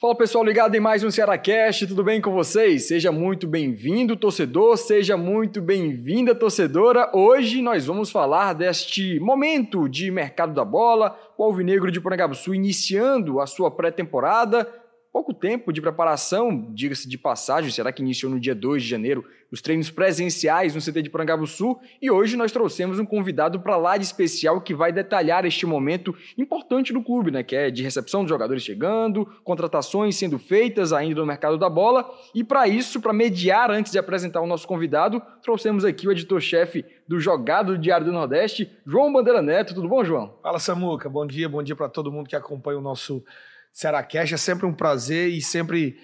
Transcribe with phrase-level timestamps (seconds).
[0.00, 2.88] Fala pessoal ligado em mais um Cearacast, tudo bem com vocês?
[2.88, 7.14] Seja muito bem-vindo, torcedor, seja muito bem-vinda, torcedora.
[7.14, 13.42] Hoje nós vamos falar deste momento de mercado da bola, o Alvinegro de Porangabuçu iniciando
[13.42, 14.66] a sua pré-temporada,
[15.12, 19.24] pouco tempo de preparação, diga-se de passagem, será que iniciou no dia 2 de janeiro
[19.50, 23.96] os treinos presenciais no CT de Porangabuçu e hoje nós trouxemos um convidado para lá
[23.96, 28.22] de especial que vai detalhar este momento importante do clube, né, que é de recepção
[28.22, 33.12] dos jogadores chegando, contratações sendo feitas ainda no mercado da bola e para isso, para
[33.12, 38.06] mediar antes de apresentar o nosso convidado, trouxemos aqui o editor-chefe do Jogado do Diário
[38.06, 39.74] do Nordeste, João Bandeira Neto.
[39.74, 40.38] Tudo bom, João?
[40.40, 41.08] Fala, Samuca.
[41.08, 43.24] Bom dia, bom dia para todo mundo que acompanha o nosso
[43.72, 44.34] Cearacast.
[44.34, 45.98] É sempre um prazer e sempre,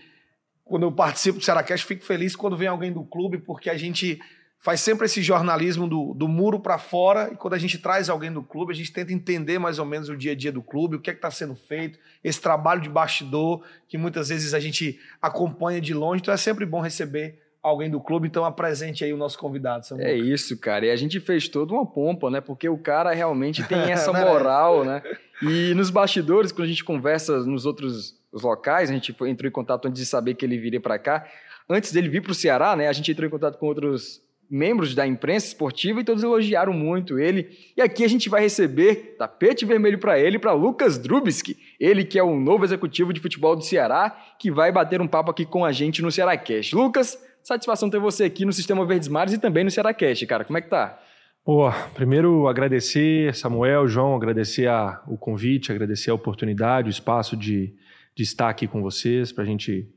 [0.64, 4.20] quando eu participo do Cearacast, fico feliz quando vem alguém do clube, porque a gente
[4.58, 8.32] faz sempre esse jornalismo do, do muro para fora e quando a gente traz alguém
[8.32, 10.96] do clube, a gente tenta entender mais ou menos o dia a dia do clube,
[10.96, 14.98] o que é está sendo feito, esse trabalho de bastidor que muitas vezes a gente
[15.22, 16.20] acompanha de longe.
[16.20, 19.84] Então é sempre bom receber alguém do clube, então apresente aí o nosso convidado.
[19.98, 20.86] É isso, cara.
[20.86, 22.40] E a gente fez toda uma pompa, né?
[22.40, 25.02] Porque o cara realmente tem essa moral, né?
[25.42, 29.88] E nos bastidores, quando a gente conversa nos outros locais, a gente entrou em contato
[29.88, 31.26] antes de saber que ele viria para cá.
[31.68, 32.86] Antes dele vir para o Ceará, né?
[32.86, 37.18] A gente entrou em contato com outros membros da imprensa esportiva e todos elogiaram muito
[37.18, 37.48] ele.
[37.76, 42.16] E aqui a gente vai receber tapete vermelho para ele, para Lucas Drubski, ele que
[42.16, 45.64] é o novo executivo de futebol do Ceará, que vai bater um papo aqui com
[45.64, 46.72] a gente no Ceará Cash.
[46.72, 50.44] Lucas, Satisfação ter você aqui no Sistema Verdes Mares e também no Cearacast, cara.
[50.44, 51.00] Como é que tá?
[51.44, 57.72] Pô, primeiro agradecer, Samuel, João, agradecer a, o convite, agradecer a oportunidade, o espaço de,
[58.16, 59.88] de estar aqui com vocês, para a gente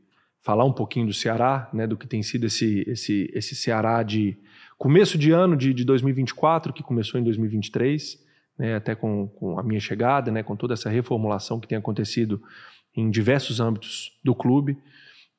[0.44, 4.38] falar um pouquinho do Ceará, né, do que tem sido esse, esse, esse Ceará de
[4.78, 8.24] começo de ano de, de 2024, que começou em 2023,
[8.60, 12.44] né, até com, com a minha chegada, né, com toda essa reformulação que tem acontecido
[12.96, 14.78] em diversos âmbitos do clube.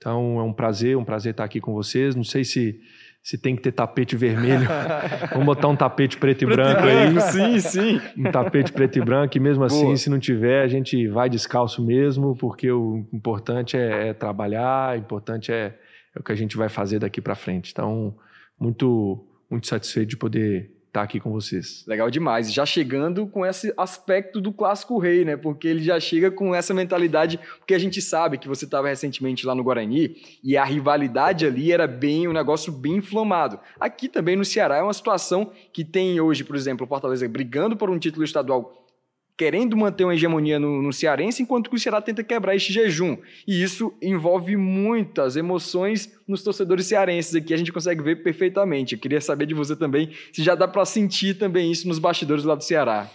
[0.01, 2.16] Então é um prazer, um prazer estar aqui com vocês.
[2.16, 2.81] Não sei se
[3.22, 4.66] se tem que ter tapete vermelho.
[5.31, 7.61] Vamos botar um tapete preto e preto branco, branco aí.
[7.61, 8.00] Sim, sim.
[8.16, 9.37] Um tapete preto e branco.
[9.37, 9.97] E mesmo assim, Boa.
[9.97, 14.99] se não tiver, a gente vai descalço mesmo, porque o importante é, é trabalhar, o
[14.99, 15.78] importante é,
[16.16, 17.72] é, o que a gente vai fazer daqui para frente.
[17.72, 18.16] Então,
[18.59, 21.84] muito, muito satisfeito de poder estar tá aqui com vocês.
[21.87, 22.53] Legal demais.
[22.53, 25.37] Já chegando com esse aspecto do clássico rei, né?
[25.37, 29.47] Porque ele já chega com essa mentalidade, porque a gente sabe que você estava recentemente
[29.47, 33.61] lá no Guarani e a rivalidade ali era bem um negócio bem inflamado.
[33.78, 37.77] Aqui também no Ceará é uma situação que tem hoje, por exemplo, o Fortaleza brigando
[37.77, 38.81] por um título estadual
[39.41, 43.17] querendo manter uma hegemonia no, no Cearense, enquanto que o Ceará tenta quebrar este jejum.
[43.49, 48.95] E isso envolve muitas emoções nos torcedores cearenses aqui, a gente consegue ver perfeitamente.
[48.95, 52.45] Eu queria saber de você também se já dá para sentir também isso nos bastidores
[52.45, 53.09] lá do Ceará.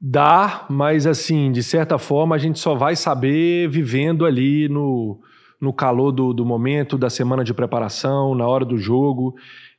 [0.00, 5.20] Dá, mas assim, de certa forma, a gente só vai saber vivendo ali no,
[5.60, 9.34] no calor do, do momento, da semana de preparação, na hora do jogo.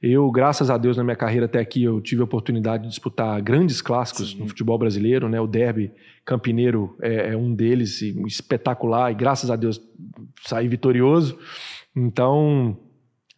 [0.06, 3.41] Eu, graças a Deus, na minha carreira até aqui, eu tive a oportunidade de disputar
[3.41, 4.40] grandes clássicos Sim.
[4.40, 5.40] no futebol brasileiro, né?
[5.40, 5.94] O derby
[6.25, 9.80] campineiro é, é um deles, espetacular, e graças a Deus
[10.46, 11.40] saí vitorioso.
[11.96, 12.78] Então,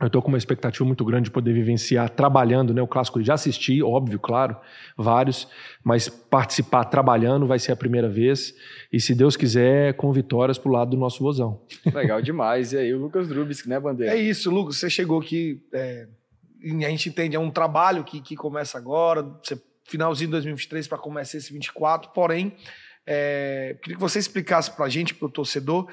[0.01, 2.81] eu estou com uma expectativa muito grande de poder vivenciar trabalhando, né?
[2.81, 4.57] O clássico já assisti, óbvio, claro,
[4.97, 5.47] vários,
[5.83, 8.55] mas participar trabalhando vai ser a primeira vez.
[8.91, 11.61] E se Deus quiser, com vitórias para o lado do nosso vozão.
[11.93, 12.73] Legal demais.
[12.73, 14.17] E aí, o Lucas Drubis, né, Bandeira?
[14.17, 14.77] É isso, Lucas.
[14.77, 15.61] Você chegou aqui.
[15.71, 16.07] É
[16.71, 19.23] a gente entende, é um trabalho que, que começa agora,
[19.83, 22.55] finalzinho de 2023 para começar esse 24, porém,
[23.05, 25.87] é, queria que você explicasse para a gente, para o torcedor,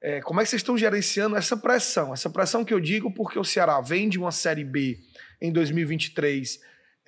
[0.00, 2.12] é, como é que vocês estão gerenciando essa pressão?
[2.12, 4.98] Essa pressão que eu digo porque o Ceará vem de uma Série B
[5.40, 6.60] em 2023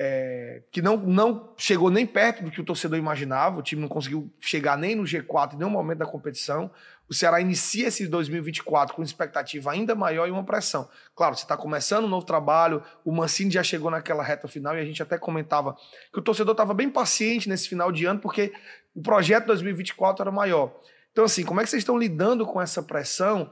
[0.03, 3.89] é, que não, não chegou nem perto do que o torcedor imaginava, o time não
[3.89, 6.71] conseguiu chegar nem no G4 em nenhum momento da competição.
[7.11, 10.89] O Ceará inicia esse 2024 com expectativa ainda maior e uma pressão.
[11.13, 14.81] Claro, você está começando um novo trabalho, o Mancini já chegou naquela reta final e
[14.81, 15.77] a gente até comentava
[16.13, 18.53] que o torcedor estava bem paciente nesse final de ano porque
[18.95, 20.73] o projeto 2024 era maior.
[21.11, 23.51] Então, assim, como é que vocês estão lidando com essa pressão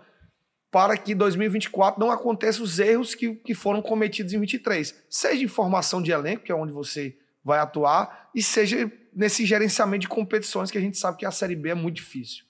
[0.70, 4.94] para que 2024 não aconteçam os erros que, que foram cometidos em 23.
[5.10, 10.02] Seja em formação de elenco, que é onde você vai atuar, e seja nesse gerenciamento
[10.02, 12.47] de competições que a gente sabe que a Série B é muito difícil.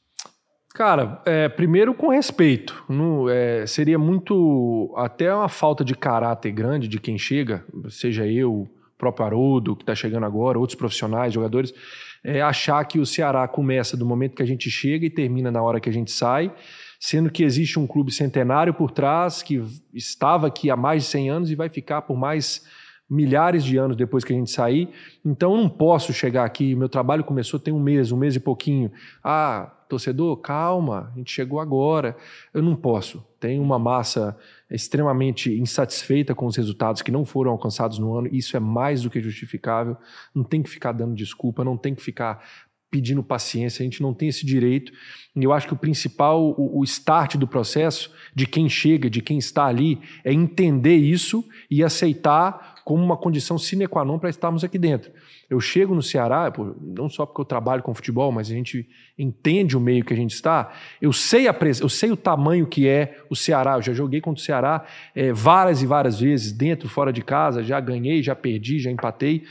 [0.78, 2.84] Cara, é, primeiro com respeito.
[2.88, 4.94] No, é, seria muito.
[4.96, 9.82] até uma falta de caráter grande de quem chega, seja eu, o próprio Haroldo, que
[9.82, 11.74] está chegando agora, outros profissionais, jogadores,
[12.22, 15.60] é, achar que o Ceará começa do momento que a gente chega e termina na
[15.60, 16.54] hora que a gente sai
[17.00, 19.62] sendo que existe um clube centenário por trás que
[19.94, 22.64] estava aqui há mais de 100 anos e vai ficar por mais
[23.08, 24.88] milhares de anos depois que a gente sair.
[25.24, 28.40] Então eu não posso chegar aqui, meu trabalho começou tem um mês, um mês e
[28.40, 28.90] pouquinho.
[29.24, 32.16] Ah, torcedor, calma, a gente chegou agora.
[32.52, 33.24] Eu não posso.
[33.40, 34.36] Tem uma massa
[34.70, 38.28] extremamente insatisfeita com os resultados que não foram alcançados no ano.
[38.30, 39.96] Isso é mais do que justificável.
[40.34, 42.42] Não tem que ficar dando desculpa, não tem que ficar
[42.90, 44.92] pedindo paciência, a gente não tem esse direito.
[45.36, 49.20] E eu acho que o principal, o, o, start do processo, de quem chega, de
[49.20, 54.30] quem está ali, é entender isso e aceitar como uma condição sine qua non para
[54.30, 55.12] estarmos aqui dentro.
[55.50, 56.50] Eu chego no Ceará,
[56.80, 58.88] não só porque eu trabalho com futebol, mas a gente
[59.18, 60.72] entende o meio que a gente está.
[60.98, 63.74] Eu sei, a, eu sei o tamanho que é o Ceará.
[63.74, 67.62] Eu já joguei contra o Ceará é, várias e várias vezes, dentro, fora de casa.
[67.62, 69.44] Já ganhei, já perdi, já empatei.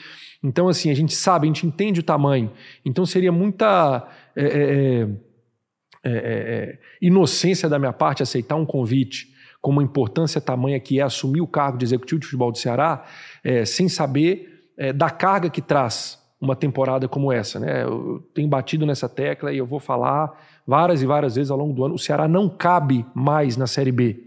[0.44, 2.52] Então, assim, a gente sabe, a gente entende o tamanho.
[2.84, 5.08] Então, seria muita é, é,
[6.04, 9.37] é, é inocência da minha parte aceitar um convite
[9.68, 13.04] com uma importância tamanha que é assumir o cargo de executivo de futebol do Ceará,
[13.44, 17.60] é, sem saber é, da carga que traz uma temporada como essa.
[17.60, 17.84] Né?
[17.84, 20.32] Eu tenho batido nessa tecla e eu vou falar
[20.66, 23.92] várias e várias vezes ao longo do ano: o Ceará não cabe mais na Série
[23.92, 24.27] B.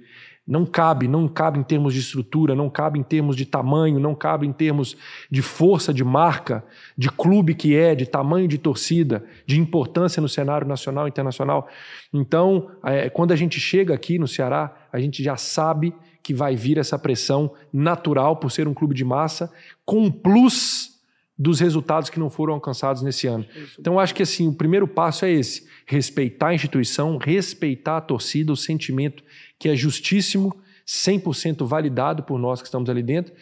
[0.50, 4.16] Não cabe, não cabe em termos de estrutura, não cabe em termos de tamanho, não
[4.16, 4.96] cabe em termos
[5.30, 6.64] de força de marca,
[6.98, 11.68] de clube que é, de tamanho de torcida, de importância no cenário nacional e internacional.
[12.12, 16.56] Então, é, quando a gente chega aqui no Ceará, a gente já sabe que vai
[16.56, 19.52] vir essa pressão natural por ser um clube de massa,
[19.84, 20.98] com um plus
[21.38, 23.46] dos resultados que não foram alcançados nesse ano.
[23.78, 28.52] Então, acho que assim, o primeiro passo é esse: respeitar a instituição, respeitar a torcida,
[28.52, 29.22] o sentimento
[29.60, 30.56] que é justíssimo,
[30.88, 33.32] 100% validado por nós que estamos ali dentro,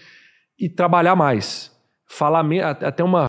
[0.59, 1.73] e trabalhar mais.
[2.05, 2.45] Falar
[2.83, 3.27] até uma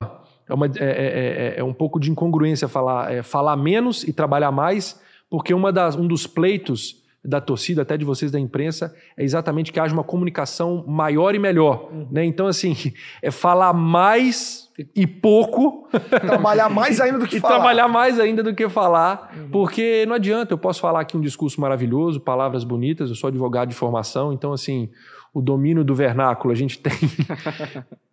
[0.50, 4.12] é, uma, é, é, é, é um pouco de incongruência falar, é, falar menos e
[4.12, 5.00] trabalhar mais,
[5.30, 9.72] porque uma das, um dos pleitos da torcida, até de vocês da imprensa, é exatamente
[9.72, 11.90] que haja uma comunicação maior e melhor.
[11.92, 12.08] Uhum.
[12.10, 12.26] Né?
[12.26, 12.76] Então, assim,
[13.22, 15.88] é falar mais e pouco.
[16.22, 17.56] Trabalhar mais ainda do que e falar.
[17.56, 19.50] trabalhar mais ainda do que falar, uhum.
[19.50, 23.70] porque não adianta, eu posso falar aqui um discurso maravilhoso, palavras bonitas, eu sou advogado
[23.70, 24.90] de formação, então, assim,
[25.34, 26.94] o domínio do vernáculo a gente tem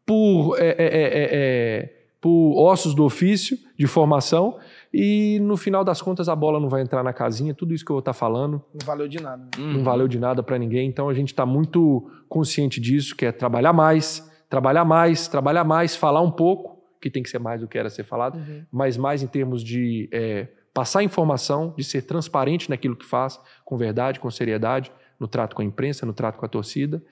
[0.05, 4.59] por, é, é, é, é, por ossos do ofício de formação,
[4.93, 7.91] e no final das contas a bola não vai entrar na casinha, tudo isso que
[7.91, 8.63] eu vou estar falando.
[8.73, 9.47] Não valeu de nada.
[9.59, 9.73] Uhum.
[9.75, 10.89] Não valeu de nada para ninguém.
[10.89, 15.97] Então a gente está muito consciente disso, que é trabalhar mais, trabalhar mais, trabalhar mais,
[15.97, 18.65] falar um pouco, que tem que ser mais do que era ser falado, uhum.
[18.71, 23.77] mas mais em termos de é, passar informação, de ser transparente naquilo que faz, com
[23.77, 27.03] verdade, com seriedade, no trato com a imprensa, no trato com a torcida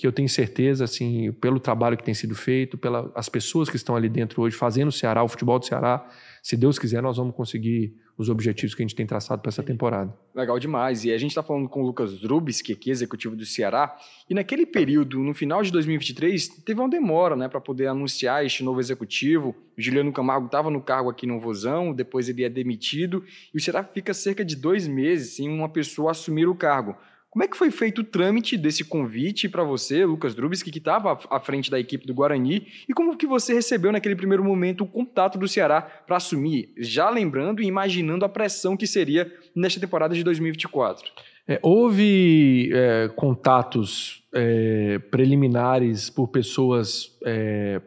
[0.00, 3.94] que eu tenho certeza, assim, pelo trabalho que tem sido feito, pelas pessoas que estão
[3.94, 6.08] ali dentro hoje, fazendo o Ceará, o futebol do Ceará,
[6.42, 9.62] se Deus quiser, nós vamos conseguir os objetivos que a gente tem traçado para essa
[9.62, 10.14] temporada.
[10.34, 11.06] Legal demais.
[11.06, 13.96] E a gente está falando com o Lucas Rubis, que é executivo do Ceará,
[14.28, 18.62] e naquele período, no final de 2023, teve uma demora né, para poder anunciar este
[18.62, 19.56] novo executivo.
[19.76, 23.24] O Juliano Camargo estava no cargo aqui no Vozão, depois ele é demitido,
[23.54, 26.94] e o Ceará fica cerca de dois meses sem uma pessoa assumir o cargo.
[27.30, 31.16] Como é que foi feito o trâmite desse convite para você, Lucas Drubski, que estava
[31.30, 34.86] à frente da equipe do Guarani, e como que você recebeu naquele primeiro momento o
[34.86, 40.12] contato do Ceará para assumir, já lembrando e imaginando a pressão que seria nesta temporada
[40.12, 41.08] de 2024?
[41.46, 47.80] É, houve é, contatos é, preliminares por pessoas é,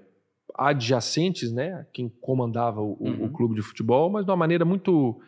[0.56, 3.25] adjacentes, né, quem comandava o, uhum.
[3.25, 5.19] o, clube de futebol, mas de uma maneira muito,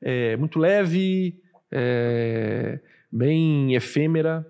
[0.00, 2.80] é, muito leve, é,
[3.12, 4.46] bem efêmera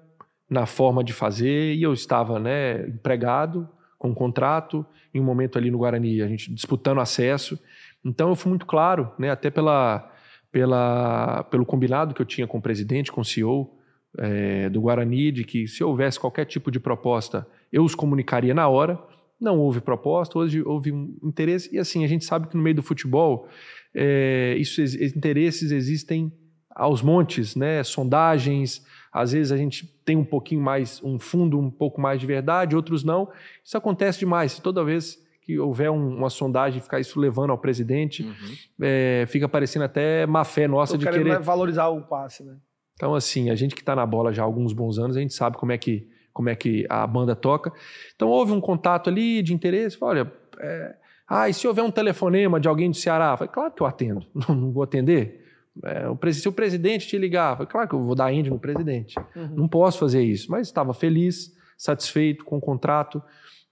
[0.49, 5.59] na forma de fazer, e eu estava né, empregado, com um contrato, em um momento
[5.59, 7.59] ali no Guarani, a gente disputando acesso.
[8.05, 10.13] Então eu fui muito claro, né, até pela,
[10.51, 13.79] pela, pelo combinado que eu tinha com o presidente, com o CEO
[14.19, 18.69] é, do Guarani, de que se houvesse qualquer tipo de proposta, eu os comunicaria na
[18.69, 18.99] hora.
[19.41, 22.77] Não houve proposta, hoje houve um interesse, e assim, a gente sabe que no meio
[22.77, 23.49] do futebol,
[23.95, 26.33] é, isso, interesses existem
[26.75, 27.83] aos montes, né?
[27.83, 32.27] Sondagens, às vezes a gente tem um pouquinho mais, um fundo um pouco mais de
[32.27, 33.29] verdade, outros não.
[33.65, 34.59] Isso acontece demais.
[34.59, 38.33] Toda vez que houver um, uma sondagem, ficar isso levando ao presidente, uhum.
[38.81, 42.57] é, fica parecendo até má fé nossa Tô de querer valorizar o passe, né?
[42.95, 45.35] Então assim, a gente que está na bola já há alguns bons anos, a gente
[45.35, 47.71] sabe como é que como é que a banda toca.
[48.15, 50.95] Então houve um contato ali de interesse, olha, é,
[51.29, 53.37] ah, e se houver um telefonema de alguém do Ceará?
[53.37, 55.42] Falei, claro que eu atendo, não vou atender.
[55.85, 58.59] É, o, se o presidente te ligar, foi claro que eu vou dar end no
[58.59, 59.19] presidente.
[59.35, 59.55] Uhum.
[59.57, 63.23] Não posso fazer isso, mas estava feliz, satisfeito com o contrato.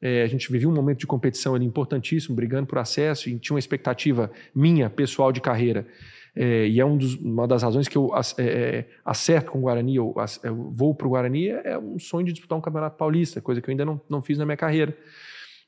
[0.01, 3.55] É, a gente vivia um momento de competição ali importantíssimo, brigando por acesso, e tinha
[3.55, 5.87] uma expectativa minha, pessoal, de carreira.
[6.35, 9.63] É, e é um dos, uma das razões que eu é, é, acerto com o
[9.63, 10.15] Guarani, eu,
[10.45, 13.61] eu vou para o Guarani, é, é, um sonho de disputar um campeonato paulista, coisa
[13.61, 14.97] que eu ainda não, não fiz na minha carreira.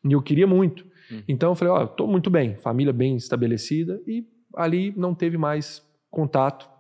[0.05, 0.87] E eu queria muito.
[1.11, 1.23] Uhum.
[1.29, 4.25] Então eu falei: Ó, estou muito bem, família bem estabelecida, e
[4.55, 6.71] ali não teve mais contato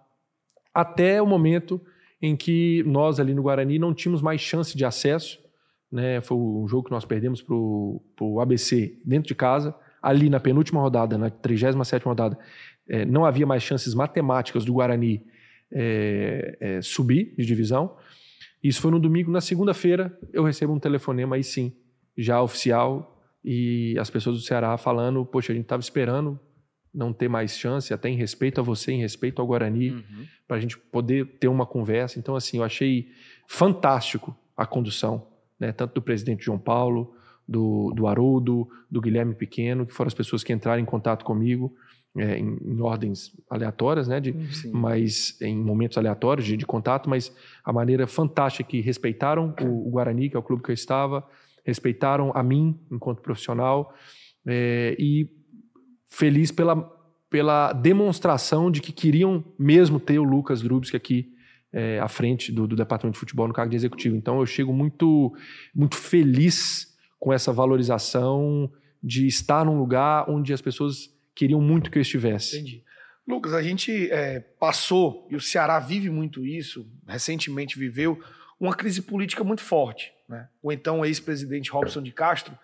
[0.72, 1.80] até o momento
[2.20, 5.40] em que nós ali no Guarani não tínhamos mais chance de acesso.
[5.90, 6.20] Né?
[6.20, 9.74] Foi um jogo que nós perdemos para o ABC dentro de casa.
[10.00, 12.38] Ali na penúltima rodada, na 37 rodada,
[12.88, 15.24] é, não havia mais chances matemáticas do Guarani
[15.72, 17.96] é, é, subir de divisão.
[18.62, 19.30] Isso foi no domingo.
[19.30, 21.72] Na segunda-feira, eu recebo um telefonema, aí sim,
[22.16, 26.38] já oficial, e as pessoas do Ceará falando: Poxa, a gente estava esperando
[26.94, 30.26] não ter mais chance, até em respeito a você, em respeito ao Guarani, uhum.
[30.46, 32.18] para a gente poder ter uma conversa.
[32.18, 33.08] Então, assim, eu achei
[33.46, 35.26] fantástico a condução,
[35.58, 35.72] né?
[35.72, 37.14] tanto do presidente João Paulo,
[37.48, 41.74] do, do Haroldo, do Guilherme Pequeno, que foram as pessoas que entraram em contato comigo.
[42.14, 44.34] É, em, em, ordens aleatórias, né, de,
[44.70, 47.34] mas em momentos aleatórios de, de, contato, mas
[47.64, 51.26] a maneira fantástica que respeitaram o, o, Guarani, que é o clube que eu estava,
[51.64, 53.94] respeitaram a mim enquanto profissional
[54.46, 55.26] é, e
[56.12, 56.76] feliz pela,
[57.30, 61.32] pela demonstração de que queriam mesmo ter o Lucas Grubski aqui
[61.72, 64.14] é, à frente do, do, departamento de futebol no cargo de executivo.
[64.14, 65.34] Então eu chego muito,
[65.74, 68.70] muito feliz com essa valorização
[69.02, 72.58] de estar num lugar onde as pessoas queriam muito que eu estivesse.
[72.58, 72.84] Entendi.
[73.26, 78.22] Lucas, a gente é, passou, e o Ceará vive muito isso, recentemente viveu,
[78.60, 80.12] uma crise política muito forte.
[80.28, 80.46] Né?
[80.62, 82.54] O então ex-presidente Robson de Castro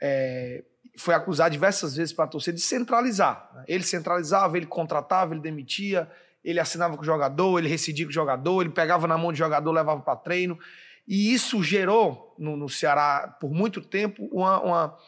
[0.00, 0.62] é,
[0.96, 3.50] foi acusado diversas vezes para a torcida de centralizar.
[3.54, 3.64] Né?
[3.68, 6.10] Ele centralizava, ele contratava, ele demitia,
[6.44, 9.38] ele assinava com o jogador, ele recidia com o jogador, ele pegava na mão do
[9.38, 10.58] jogador, levava para treino.
[11.06, 14.98] E isso gerou no, no Ceará, por muito tempo, uma, uma,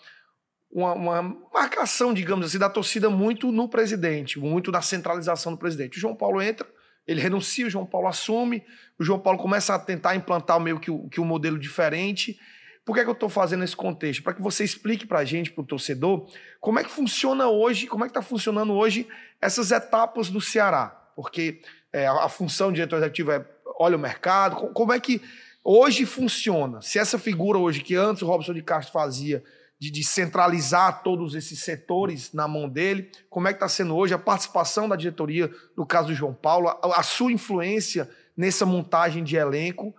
[0.72, 5.98] uma, uma, marcação, digamos assim, da torcida muito no presidente, muito na centralização do presidente.
[5.98, 6.66] O João Paulo entra,
[7.06, 8.64] ele renuncia, o João Paulo assume,
[8.98, 12.38] o João Paulo começa a tentar implantar meio que que um modelo diferente
[12.84, 14.22] por que, é que eu estou fazendo esse contexto?
[14.22, 16.28] Para que você explique para a gente, para o torcedor,
[16.60, 19.08] como é que funciona hoje, como é que está funcionando hoje
[19.40, 20.88] essas etapas do Ceará.
[21.16, 21.62] Porque
[21.92, 23.46] é, a, função do diretor executivo é
[23.78, 25.20] olha o mercado, como é que
[25.64, 26.82] hoje funciona?
[26.82, 29.42] Se essa figura hoje, que antes o Robson de Castro fazia,
[29.78, 34.14] de, de centralizar todos esses setores na mão dele, como é que está sendo hoje
[34.14, 39.24] a participação da diretoria, no caso do João Paulo, a, a sua influência nessa montagem
[39.24, 39.94] de elenco,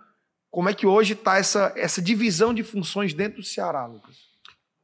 [0.50, 4.26] como é que hoje está essa, essa divisão de funções dentro do Ceará, Lucas?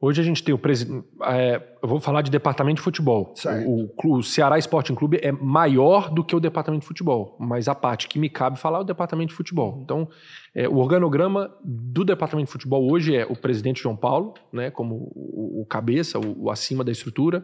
[0.05, 1.07] Hoje a gente tem o presidente.
[1.23, 3.33] É, eu vou falar de departamento de futebol.
[3.65, 7.69] O, o, o, Ceará Sporting Clube é maior do que o departamento de futebol, mas
[7.69, 9.75] a parte que me cabe falar é o departamento de futebol.
[9.75, 9.81] Uhum.
[9.81, 10.09] Então,
[10.53, 15.09] é, o organograma do departamento de futebol hoje é o presidente João Paulo, né, como
[15.15, 17.41] o, o cabeça, o, acima da estrutura.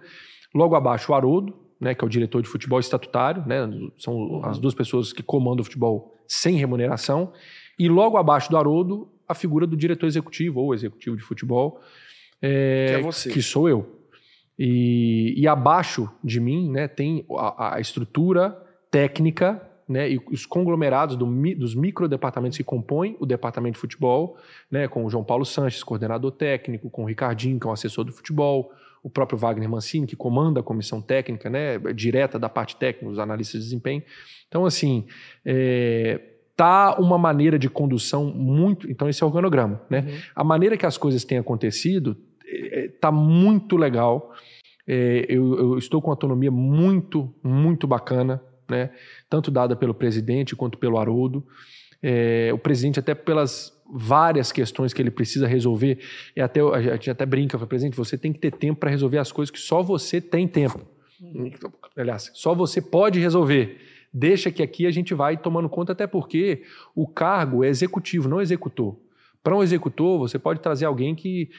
[0.54, 3.60] Logo abaixo, o Haroldo, né, que é o diretor de futebol estatutário, né,
[3.98, 7.32] são as duas pessoas que comandam o futebol sem remuneração.
[7.80, 11.80] E logo abaixo do Haroldo, a figura do diretor executivo ou executivo de futebol,
[12.42, 13.30] é, que é você.
[13.30, 14.00] Que sou eu.
[14.58, 21.16] E, e abaixo de mim né, tem a, a estrutura técnica né, e os conglomerados
[21.16, 24.38] do, dos microdepartamentos que compõem o departamento de futebol,
[24.70, 28.04] né, com o João Paulo Sanches, coordenador técnico, com o Ricardinho, que é o assessor
[28.04, 28.72] do futebol,
[29.02, 33.18] o próprio Wagner Mancini, que comanda a comissão técnica, né, direta da parte técnica, os
[33.18, 34.04] analistas de desempenho.
[34.48, 35.08] Então, assim,
[35.46, 36.20] é,
[36.60, 38.92] tá uma maneira de condução muito.
[38.92, 39.82] Então, esse é o organograma.
[39.89, 40.01] Né?
[40.01, 40.18] Uhum.
[40.36, 44.34] A maneira que as coisas têm acontecido está muito legal.
[44.86, 48.89] É, eu, eu, estou com autonomia muito, muito bacana, né?
[49.30, 51.46] tanto dada pelo presidente quanto pelo Haroldo.
[52.04, 55.98] É, o presidente, até pelas várias questões que ele precisa resolver,
[56.36, 59.32] e até, a gente até brinca, presidente, você tem que ter tempo para resolver as
[59.32, 60.82] coisas que só você tem tempo.
[61.22, 61.51] Uhum.
[61.96, 66.63] Aliás, só você pode resolver deixa que aqui a gente vai tomando conta, até porque
[66.96, 68.98] o cargo é executivo, não executor.
[69.44, 71.50] Para um executor, você pode trazer alguém que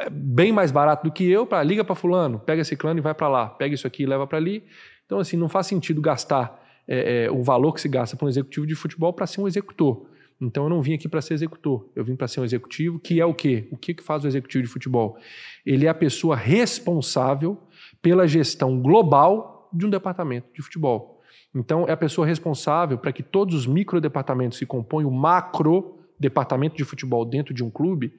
[0.00, 3.00] é bem mais barato do que eu, para liga para fulano, pega esse clã e
[3.00, 4.64] vai para lá, pega isso aqui e leva para ali.
[5.06, 8.28] Então, assim, não faz sentido gastar é, é, o valor que se gasta para um
[8.28, 10.06] executivo de futebol para ser um executor.
[10.40, 13.20] Então eu não vim aqui para ser executor, eu vim para ser um executivo, que
[13.20, 13.68] é o quê?
[13.70, 15.16] O que, que faz o executivo de futebol?
[15.64, 17.58] Ele é a pessoa responsável
[18.02, 21.13] pela gestão global de um departamento de futebol.
[21.54, 26.76] Então, é a pessoa responsável para que todos os microdepartamentos que compõem o macro departamento
[26.76, 28.12] de futebol dentro de um clube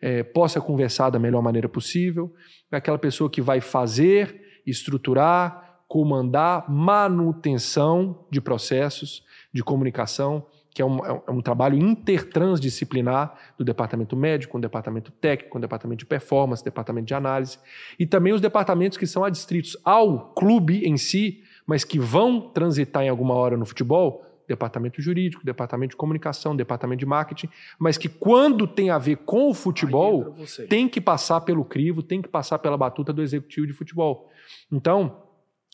[0.00, 2.34] é, possa conversar da melhor maneira possível.
[2.70, 10.84] É aquela pessoa que vai fazer, estruturar, comandar manutenção de processos de comunicação, que é
[10.84, 16.00] um, é um, trabalho intertransdisciplinar do departamento médico, com o departamento técnico, com o departamento
[16.00, 17.58] de performance, departamento de análise,
[17.98, 23.02] e também os departamentos que são adstritos ao clube em si, mas que vão transitar
[23.02, 28.08] em alguma hora no futebol, departamento jurídico, departamento de comunicação, departamento de marketing, mas que
[28.08, 30.34] quando tem a ver com o futebol,
[30.70, 34.30] tem que passar pelo crivo, tem que passar pela batuta do executivo de futebol.
[34.72, 35.22] Então,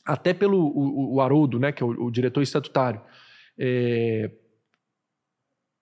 [0.04, 3.00] até pelo o, o Haroldo, né, que é o, o diretor estatutário,
[3.56, 4.32] é,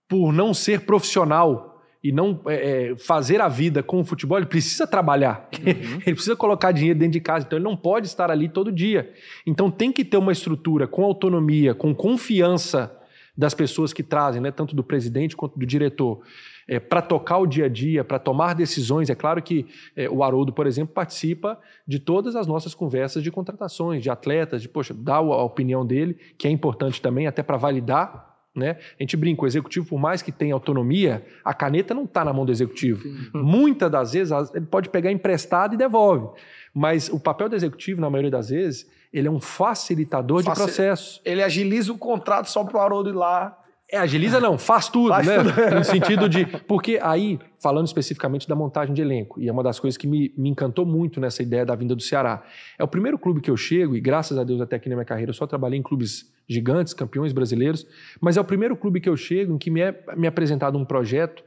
[0.06, 1.71] por não ser profissional
[2.02, 6.00] e não é, é fazer a vida com o futebol, ele precisa trabalhar, uhum.
[6.04, 9.12] ele precisa colocar dinheiro dentro de casa, então ele não pode estar ali todo dia.
[9.46, 12.98] Então tem que ter uma estrutura com autonomia, com confiança
[13.36, 16.20] das pessoas que trazem, né, tanto do presidente quanto do diretor,
[16.68, 19.08] é, para tocar o dia a dia, para tomar decisões.
[19.08, 19.66] É claro que
[19.96, 24.62] é, o Haroldo, por exemplo, participa de todas as nossas conversas de contratações, de atletas,
[24.62, 28.76] de, poxa, dá a opinião dele, que é importante também, até para validar né?
[28.98, 32.32] A gente brinca, o executivo, por mais que tenha autonomia, a caneta não está na
[32.32, 33.02] mão do executivo.
[33.34, 36.28] Muitas das vezes ele pode pegar emprestado e devolve.
[36.74, 40.52] Mas o papel do executivo, na maioria das vezes, ele é um facilitador Facil...
[40.52, 41.20] de processo.
[41.24, 43.58] Ele agiliza o contrato só para o Haroldo ir lá
[43.92, 45.36] é, agiliza não, faz tudo, faz né?
[45.36, 45.74] Tudo.
[45.76, 46.46] No sentido de.
[46.46, 50.32] Porque aí, falando especificamente da montagem de elenco, e é uma das coisas que me,
[50.34, 52.42] me encantou muito nessa ideia da vinda do Ceará.
[52.78, 55.04] É o primeiro clube que eu chego, e graças a Deus até aqui na minha
[55.04, 57.86] carreira eu só trabalhei em clubes gigantes, campeões brasileiros,
[58.20, 60.76] mas é o primeiro clube que eu chego em que me é me é apresentado
[60.78, 61.42] um projeto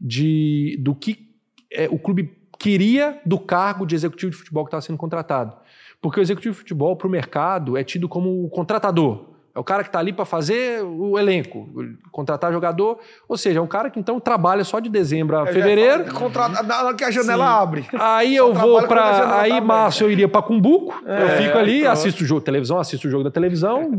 [0.00, 1.30] de do que
[1.70, 5.56] é, o clube queria do cargo de executivo de futebol que estava sendo contratado.
[6.00, 9.35] Porque o executivo de futebol, para o mercado, é tido como o contratador.
[9.56, 11.66] É o cara que está ali para fazer o elenco,
[12.12, 12.98] contratar jogador.
[13.26, 16.12] Ou seja, é um cara que então trabalha só de dezembro a eu fevereiro.
[16.12, 17.62] Contrata, na que a janela Sim.
[17.62, 17.86] abre.
[17.94, 19.40] Aí eu vou para.
[19.40, 21.02] Aí, tá março, eu iria para Cumbuco.
[21.06, 21.92] É, eu fico ali, pronto.
[21.92, 23.90] assisto o jogo televisão, assisto o jogo da televisão.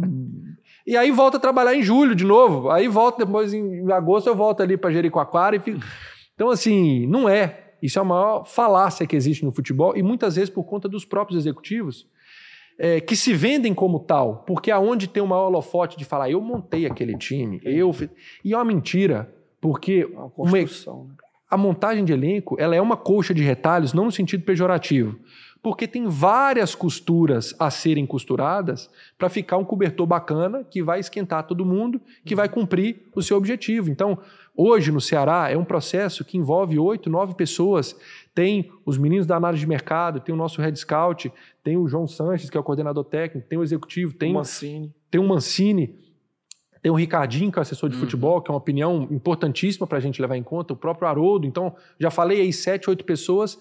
[0.86, 2.70] e aí volto a trabalhar em julho de novo.
[2.70, 5.80] Aí volto depois em agosto, eu volto ali para Jericoacoara e fico.
[6.36, 7.72] Então, assim, não é.
[7.82, 11.04] Isso é a maior falácia que existe no futebol e muitas vezes por conta dos
[11.04, 12.06] próprios executivos
[12.78, 16.40] é, que se vendem como tal, porque aonde tem o maior holofote de falar, eu
[16.40, 18.10] montei aquele time, eu fiz...
[18.44, 20.58] E é uma mentira, porque é uma uma...
[20.58, 20.66] Né?
[21.50, 25.18] a montagem de elenco ela é uma colcha de retalhos, não no sentido pejorativo,
[25.62, 31.46] porque tem várias costuras a serem costuradas para ficar um cobertor bacana que vai esquentar
[31.48, 33.90] todo mundo, que vai cumprir o seu objetivo.
[33.90, 34.18] Então,
[34.56, 37.96] hoje no Ceará é um processo que envolve oito, nove pessoas
[38.38, 42.08] tem os meninos da análise de mercado, tem o nosso Red Scout, tem o João
[42.08, 45.96] Sanches, que é o coordenador técnico, tem o executivo, tem o Mancini, tem o Mancini,
[46.80, 48.02] tem o Ricardinho, que é o assessor de uhum.
[48.02, 51.48] futebol, que é uma opinião importantíssima para a gente levar em conta, o próprio Haroldo.
[51.48, 53.58] Então, já falei aí sete, oito pessoas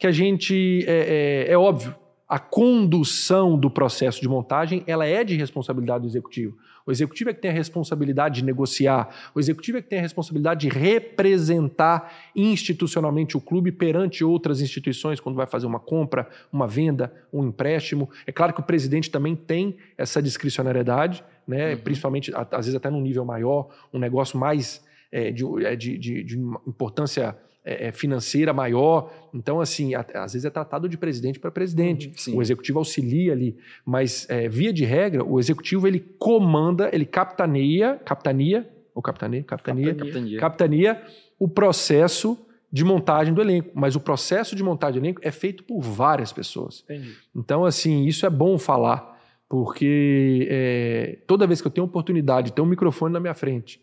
[0.00, 1.94] que a gente, é, é, é óbvio,
[2.26, 6.56] a condução do processo de montagem ela é de responsabilidade do executivo.
[6.86, 10.02] O executivo é que tem a responsabilidade de negociar, o executivo é que tem a
[10.02, 16.66] responsabilidade de representar institucionalmente o clube perante outras instituições quando vai fazer uma compra, uma
[16.66, 18.08] venda, um empréstimo.
[18.26, 21.74] É claro que o presidente também tem essa discricionariedade, né?
[21.74, 21.80] Uhum.
[21.80, 24.82] principalmente, às vezes até num nível maior, um negócio mais
[25.12, 29.12] é, de, é, de, de, de importância é, é, financeira maior.
[29.34, 32.08] Então, assim, às vezes é tratado de presidente para presidente.
[32.08, 32.36] Uhum, sim.
[32.36, 33.56] O executivo auxilia ali.
[33.84, 39.94] Mas, é, via de regra, o executivo ele comanda, ele capitaneia, capitania, ou capitania, capitania,
[39.94, 41.02] capitania, capitania
[41.38, 42.38] o processo
[42.72, 43.70] de montagem do elenco.
[43.74, 46.84] Mas o processo de montagem do elenco é feito por várias pessoas.
[46.84, 47.14] Entendi.
[47.34, 52.52] Então, assim, isso é bom falar, porque é, toda vez que eu tenho oportunidade de
[52.54, 53.80] ter um microfone na minha frente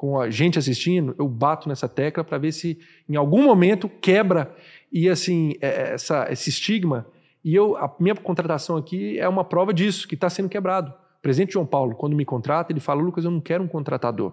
[0.00, 4.50] com a gente assistindo, eu bato nessa tecla para ver se em algum momento quebra
[4.90, 7.06] e assim é, é, essa, esse estigma.
[7.44, 10.88] E eu, a minha contratação aqui é uma prova disso, que está sendo quebrado.
[11.18, 14.32] O presidente João Paulo, quando me contrata, ele fala: Lucas, eu não quero um contratador.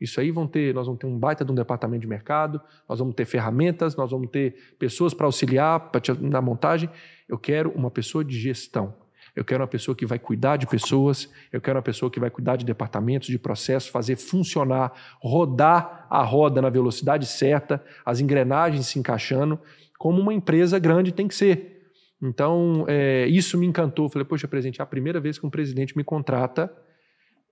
[0.00, 3.00] Isso aí vão ter, nós vamos ter um baita de um departamento de mercado, nós
[3.00, 6.88] vamos ter ferramentas, nós vamos ter pessoas para auxiliar na montagem.
[7.28, 8.94] Eu quero uma pessoa de gestão.
[9.38, 12.28] Eu quero uma pessoa que vai cuidar de pessoas, eu quero uma pessoa que vai
[12.28, 18.86] cuidar de departamentos, de processos, fazer funcionar, rodar a roda na velocidade certa, as engrenagens
[18.86, 19.56] se encaixando,
[19.96, 21.92] como uma empresa grande tem que ser.
[22.20, 24.08] Então, é, isso me encantou.
[24.08, 26.68] Falei, poxa, presidente, é a primeira vez que um presidente me contrata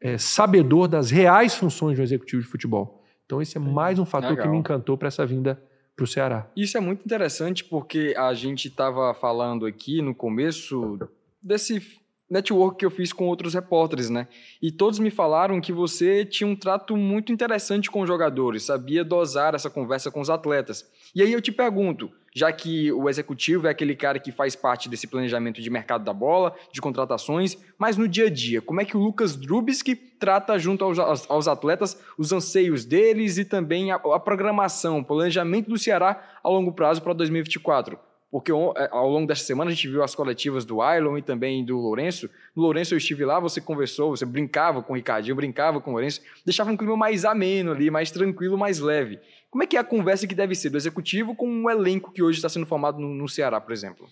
[0.00, 3.04] é, sabedor das reais funções de um executivo de futebol.
[3.24, 4.44] Então, esse é mais um fator Legal.
[4.44, 5.62] que me encantou para essa vinda
[5.94, 6.50] para o Ceará.
[6.56, 10.98] Isso é muito interessante porque a gente estava falando aqui no começo
[11.42, 11.82] desse
[12.28, 14.26] network que eu fiz com outros repórteres, né?
[14.60, 19.04] E todos me falaram que você tinha um trato muito interessante com os jogadores, sabia
[19.04, 20.88] dosar essa conversa com os atletas.
[21.14, 24.88] E aí eu te pergunto, já que o executivo é aquele cara que faz parte
[24.88, 28.84] desse planejamento de mercado da bola, de contratações, mas no dia a dia, como é
[28.84, 30.98] que o Lucas Drubski trata junto aos,
[31.30, 36.48] aos atletas os anseios deles e também a, a programação, o planejamento do Ceará a
[36.48, 37.98] longo prazo para 2024?
[38.36, 41.64] Porque é, ao longo desta semana a gente viu as coletivas do Ailon e também
[41.64, 42.28] do Lourenço.
[42.54, 45.92] No Lourenço eu estive lá, você conversou, você brincava com o Ricardinho, brincava com o
[45.94, 49.18] Lourenço, deixava um clima mais ameno ali, mais tranquilo, mais leve.
[49.50, 52.22] Como é que é a conversa que deve ser do executivo com um elenco que
[52.22, 54.06] hoje está sendo formado no, no Ceará, por exemplo?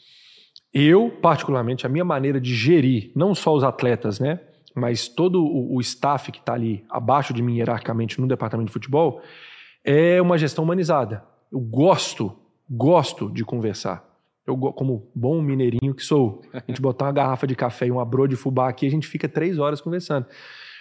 [0.72, 4.40] Eu, particularmente, a minha maneira de gerir, não só os atletas, né?
[4.74, 8.72] Mas todo o, o staff que está ali abaixo de mim hierarquicamente no departamento de
[8.72, 9.20] futebol,
[9.84, 11.22] é uma gestão humanizada.
[11.52, 12.34] Eu gosto,
[12.70, 14.13] gosto de conversar.
[14.46, 18.04] Eu, como bom mineirinho que sou, a gente botar uma garrafa de café e uma
[18.04, 20.26] bro de fubá aqui, a gente fica três horas conversando.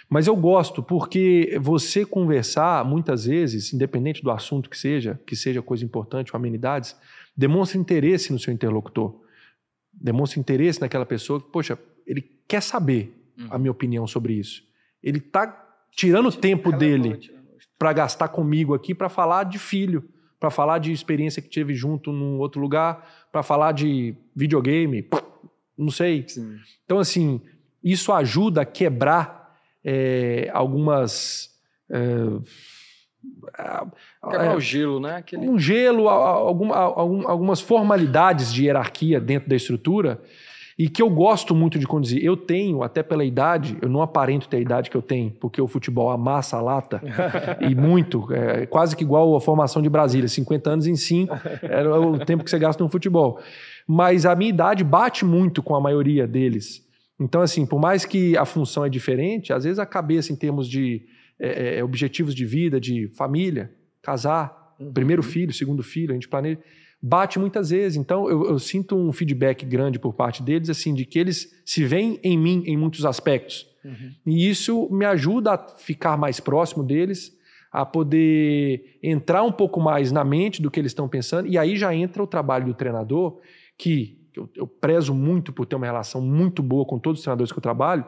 [0.08, 5.62] Mas eu gosto porque você conversar, muitas vezes, independente do assunto que seja, que seja
[5.62, 6.94] coisa importante ou amenidades,
[7.36, 9.20] demonstra interesse no seu interlocutor.
[9.92, 13.48] Demonstra interesse naquela pessoa que, poxa, ele quer saber uhum.
[13.50, 14.62] a minha opinião sobre isso.
[15.02, 15.46] Ele está
[15.90, 17.18] tirando o tempo dele né,
[17.78, 20.08] para gastar comigo aqui para falar de filho,
[20.44, 25.08] para falar de experiência que teve junto num outro lugar, para falar de videogame,
[25.76, 26.28] não sei.
[26.28, 26.58] Sim.
[26.84, 27.40] Então, assim,
[27.82, 31.50] isso ajuda a quebrar é, algumas.
[31.88, 31.96] É,
[34.22, 35.16] Quebrar é, o gelo, né?
[35.16, 35.48] Aquele...
[35.48, 40.20] Um gelo, alguma, algumas formalidades de hierarquia dentro da estrutura
[40.78, 42.22] e que eu gosto muito de conduzir.
[42.24, 45.60] Eu tenho, até pela idade, eu não aparento ter a idade que eu tenho, porque
[45.60, 47.00] o futebol amassa a lata,
[47.60, 52.00] e muito, é, quase que igual a formação de Brasília, 50 anos em 5 era
[52.00, 53.40] o tempo que você gasta no futebol.
[53.86, 56.82] Mas a minha idade bate muito com a maioria deles.
[57.20, 60.68] Então, assim, por mais que a função é diferente, às vezes a cabeça em termos
[60.68, 61.02] de
[61.38, 63.70] é, é, objetivos de vida, de família,
[64.02, 64.92] casar, uhum.
[64.92, 66.58] primeiro filho, segundo filho, a gente planeja
[67.06, 67.98] bate muitas vezes.
[67.98, 71.84] Então, eu, eu, sinto um feedback grande por parte deles, assim, de que eles se
[71.84, 73.66] veem em mim em muitos aspectos.
[73.84, 74.10] Uhum.
[74.26, 77.36] E isso me ajuda a ficar mais próximo deles,
[77.70, 81.46] a poder entrar um pouco mais na mente do que eles estão pensando.
[81.46, 83.38] E aí já entra o trabalho do treinador,
[83.76, 87.52] que eu, eu prezo muito por ter uma relação muito boa com todos os treinadores
[87.52, 88.06] que eu trabalho,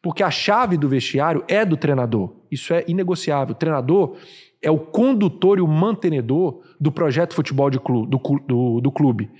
[0.00, 2.32] porque a chave do vestiário é do treinador.
[2.48, 3.56] Isso é inegociável.
[3.56, 4.16] O treinador
[4.62, 9.30] é o condutor e o mantenedor do projeto futebol clube, do, do, do, clube.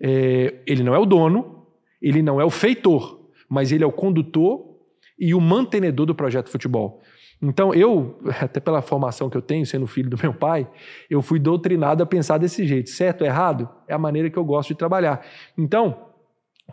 [0.00, 1.66] É, ele não é o dono,
[2.00, 4.76] ele não é o feitor, mas ele é o condutor
[5.18, 7.02] e o mantenedor do projeto futebol.
[7.40, 10.68] Então, eu, até pela formação que eu tenho, sendo filho do meu pai,
[11.08, 12.90] eu fui doutrinado a pensar desse jeito.
[12.90, 13.68] Certo errado?
[13.86, 15.24] É a maneira que eu gosto de trabalhar.
[15.56, 16.06] Então,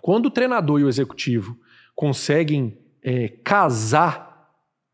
[0.02, 1.58] quando o treinador e o executivo
[1.96, 4.52] conseguem é, casar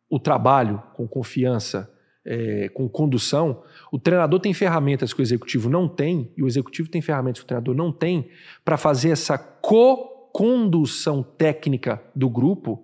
[0.09, 1.90] o trabalho com confiança,
[2.25, 6.89] é, com condução, o treinador tem ferramentas que o executivo não tem, e o executivo
[6.89, 8.29] tem ferramentas que o treinador não tem,
[8.63, 12.83] para fazer essa co-condução técnica do grupo,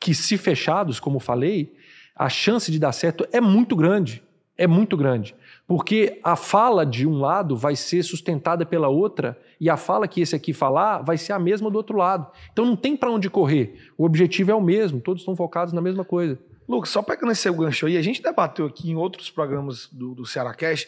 [0.00, 1.74] que, se fechados, como falei,
[2.14, 4.22] a chance de dar certo é muito grande.
[4.56, 5.34] É muito grande.
[5.66, 10.20] Porque a fala de um lado vai ser sustentada pela outra, e a fala que
[10.20, 12.30] esse aqui falar vai ser a mesma do outro lado.
[12.52, 13.92] Então não tem para onde correr.
[13.96, 16.38] O objetivo é o mesmo, todos estão focados na mesma coisa.
[16.68, 20.14] Lucas, só pegando esse seu gancho aí, a gente debateu aqui em outros programas do,
[20.14, 20.86] do Ceará Cash,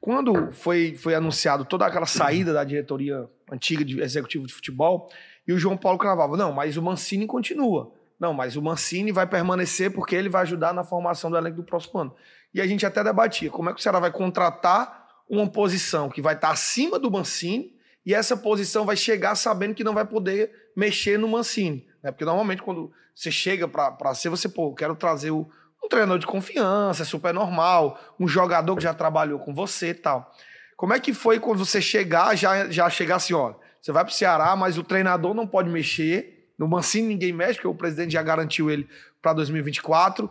[0.00, 5.10] quando foi, foi anunciado toda aquela saída da diretoria antiga de executivo de futebol,
[5.46, 7.92] e o João Paulo cravava, não, mas o Mancini continua.
[8.18, 11.64] Não, mas o Mancini vai permanecer porque ele vai ajudar na formação do elenco do
[11.64, 12.14] próximo ano.
[12.52, 16.20] E a gente até debatia como é que o Ceará vai contratar uma posição que
[16.20, 17.72] vai estar acima do Mancini
[18.04, 21.86] e essa posição vai chegar sabendo que não vai poder mexer no Mancini.
[22.02, 22.10] Né?
[22.10, 25.48] Porque normalmente quando você chega para ser, você, pô, quero trazer o,
[25.82, 29.94] um treinador de confiança, é super normal, um jogador que já trabalhou com você e
[29.94, 30.32] tal.
[30.76, 34.12] Como é que foi quando você chegar, já, já chegar assim, ó, você vai para
[34.12, 38.12] o Ceará, mas o treinador não pode mexer, no Mancini ninguém mexe, porque o presidente
[38.12, 38.88] já garantiu ele
[39.20, 40.30] para 2024,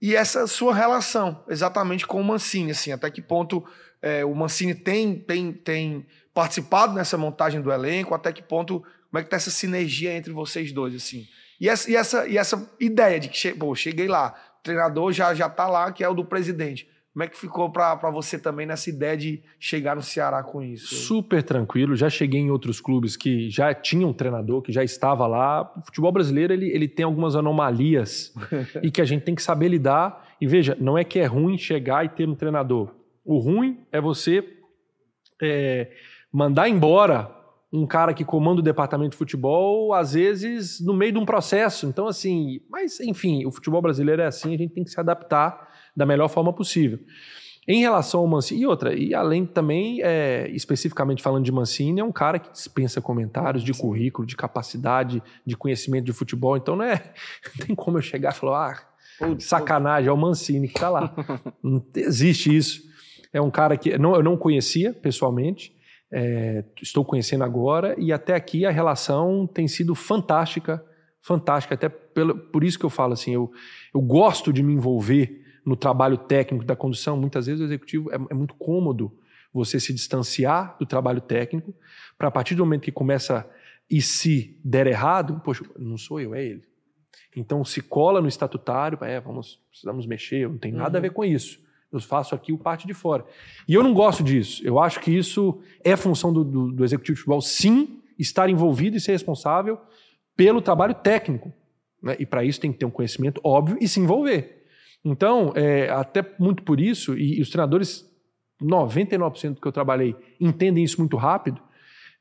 [0.00, 3.64] e essa sua relação exatamente com o Mancini, assim, até que ponto
[4.00, 9.20] é, o Mancini tem, tem, tem participado nessa montagem do elenco, até que ponto como
[9.20, 11.26] é que tá essa sinergia entre vocês dois, assim?
[11.60, 15.12] E essa, e essa, e essa ideia de que, che pô, cheguei lá, o treinador
[15.12, 16.88] já, já tá lá, que é o do presidente.
[17.12, 20.94] Como é que ficou para você também nessa ideia de chegar no Ceará com isso?
[20.94, 21.94] Super tranquilo.
[21.94, 25.70] Já cheguei em outros clubes que já tinham um treinador, que já estava lá.
[25.76, 28.32] O futebol brasileiro ele, ele tem algumas anomalias
[28.82, 30.26] e que a gente tem que saber lidar.
[30.40, 32.94] E veja, não é que é ruim chegar e ter um treinador.
[33.22, 34.42] O ruim é você
[35.42, 35.90] é,
[36.32, 37.41] mandar embora
[37.72, 41.86] um cara que comanda o departamento de futebol, às vezes no meio de um processo.
[41.86, 45.70] Então, assim, mas enfim, o futebol brasileiro é assim, a gente tem que se adaptar
[45.96, 46.98] da melhor forma possível.
[47.66, 52.04] Em relação ao Mancini, e outra, e além também, é, especificamente falando de Mancini, é
[52.04, 56.56] um cara que dispensa comentários de currículo, de capacidade, de conhecimento de futebol.
[56.56, 57.14] Então, não, é,
[57.46, 58.84] não tem como eu chegar e falar,
[59.20, 61.14] ah, sacanagem, é o Mancini que está lá.
[61.62, 62.82] não existe isso.
[63.32, 65.72] É um cara que não, eu não conhecia pessoalmente,
[66.12, 70.84] é, estou conhecendo agora e até aqui a relação tem sido fantástica,
[71.22, 71.74] fantástica.
[71.74, 73.50] Até pelo, por isso que eu falo assim, eu,
[73.94, 77.16] eu gosto de me envolver no trabalho técnico da condução.
[77.16, 79.16] Muitas vezes o executivo é, é muito cômodo
[79.54, 81.74] você se distanciar do trabalho técnico
[82.18, 83.48] para a partir do momento que começa
[83.88, 86.64] E se der errado, poxa, não sou eu, é ele.
[87.34, 91.24] Então se cola no estatutário, é, vamos, precisamos mexer, não tem nada a ver com
[91.24, 91.61] isso.
[91.92, 93.24] Eu faço aqui o parte de fora.
[93.68, 94.62] E eu não gosto disso.
[94.64, 98.96] Eu acho que isso é função do, do, do executivo de futebol, sim, estar envolvido
[98.96, 99.78] e ser responsável
[100.36, 101.52] pelo trabalho técnico.
[102.02, 102.16] Né?
[102.18, 104.62] E para isso tem que ter um conhecimento óbvio e se envolver.
[105.04, 108.08] Então, é, até muito por isso, e, e os treinadores,
[108.62, 111.60] 99% que eu trabalhei, entendem isso muito rápido,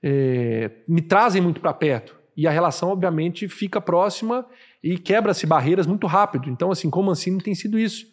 [0.03, 2.19] é, me trazem muito para perto.
[2.35, 4.45] E a relação, obviamente, fica próxima
[4.83, 6.49] e quebra-se barreiras muito rápido.
[6.49, 8.07] Então, assim, como o Mancini tem sido isso.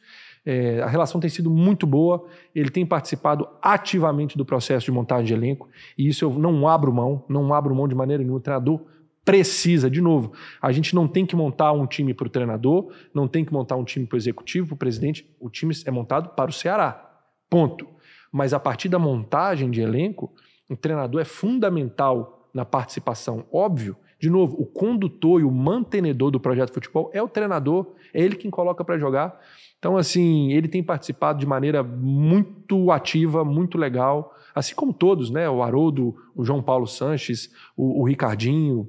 [0.51, 5.27] É, a relação tem sido muito boa, ele tem participado ativamente do processo de montagem
[5.27, 8.39] de elenco, e isso eu não abro mão, não abro mão de maneira nenhuma.
[8.39, 8.81] O treinador
[9.27, 10.33] precisa, de novo,
[10.63, 13.77] a gente não tem que montar um time para o treinador, não tem que montar
[13.77, 17.21] um time para o executivo, para o presidente, o time é montado para o Ceará.
[17.51, 17.87] Ponto.
[18.33, 20.33] Mas a partir da montagem de elenco,
[20.67, 23.95] o treinador é fundamental na participação, óbvio.
[24.19, 28.21] De novo, o condutor e o mantenedor do projeto de futebol é o treinador, é
[28.21, 29.41] ele quem coloca para jogar.
[29.79, 35.49] Então, assim, ele tem participado de maneira muito ativa, muito legal, assim como todos, né?
[35.49, 38.89] O Haroldo, o João Paulo Sanches, o, o Ricardinho,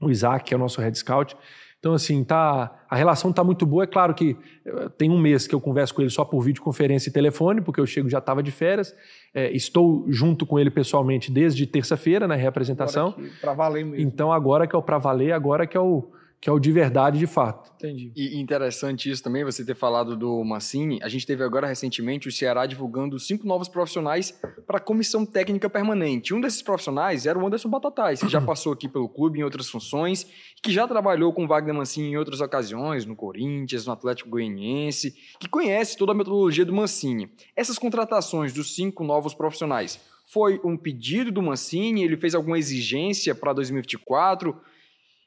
[0.00, 1.36] o Isaac, que é o nosso head scout.
[1.86, 3.84] Então, assim, tá, a relação está muito boa.
[3.84, 7.08] É claro que eh, tem um mês que eu converso com ele só por videoconferência
[7.08, 8.92] e telefone, porque eu chego já estava de férias.
[9.32, 13.14] É, estou junto com ele pessoalmente desde terça-feira na reapresentação.
[13.40, 14.04] Para valer mesmo.
[14.04, 16.10] Então, agora que é o para valer, agora que é o,
[16.46, 17.72] que é o de verdade de fato.
[17.74, 18.12] Entendi.
[18.14, 21.00] E interessante isso também, você ter falado do Mancini.
[21.02, 24.32] A gente teve agora recentemente o Ceará divulgando cinco novos profissionais
[24.64, 26.32] para a comissão técnica permanente.
[26.32, 29.68] Um desses profissionais era o Anderson Batatais, que já passou aqui pelo clube em outras
[29.68, 30.24] funções,
[30.62, 35.16] que já trabalhou com o Wagner Mancini em outras ocasiões, no Corinthians, no Atlético Goianiense,
[35.40, 37.28] que conhece toda a metodologia do Mancini.
[37.56, 42.04] Essas contratações dos cinco novos profissionais foi um pedido do Mancini?
[42.04, 44.56] Ele fez alguma exigência para 2024?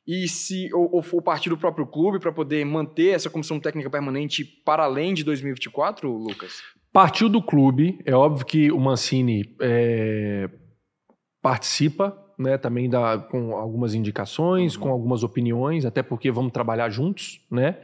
[0.09, 3.91] E se ou, ou for partir do próprio clube para poder manter essa comissão técnica
[3.91, 6.63] permanente para além de 2024, Lucas?
[6.91, 10.49] Partiu do clube, é óbvio que o Mancini é,
[11.43, 14.81] participa, né, também dá com algumas indicações, uhum.
[14.81, 17.77] com algumas opiniões, até porque vamos trabalhar juntos, né?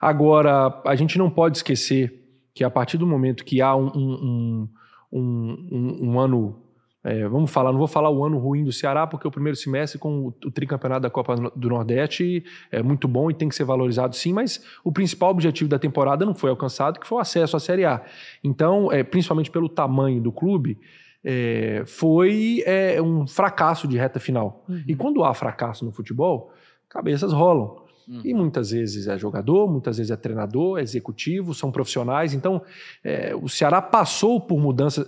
[0.00, 4.68] Agora, a gente não pode esquecer que a partir do momento que há um, um,
[5.12, 6.60] um, um, um ano
[7.08, 9.98] é, vamos falar, não vou falar o ano ruim do Ceará, porque o primeiro semestre
[9.98, 13.64] com o, o tricampeonato da Copa do Nordeste é muito bom e tem que ser
[13.64, 17.56] valorizado sim, mas o principal objetivo da temporada não foi alcançado, que foi o acesso
[17.56, 18.04] à Série A.
[18.44, 20.78] Então, é, principalmente pelo tamanho do clube,
[21.24, 24.62] é, foi é, um fracasso de reta final.
[24.68, 24.84] Uhum.
[24.86, 26.52] E quando há fracasso no futebol,
[26.90, 27.88] cabeças rolam.
[28.06, 28.20] Uhum.
[28.22, 32.34] E muitas vezes é jogador, muitas vezes é treinador, é executivo, são profissionais.
[32.34, 32.60] Então,
[33.02, 35.06] é, o Ceará passou por mudanças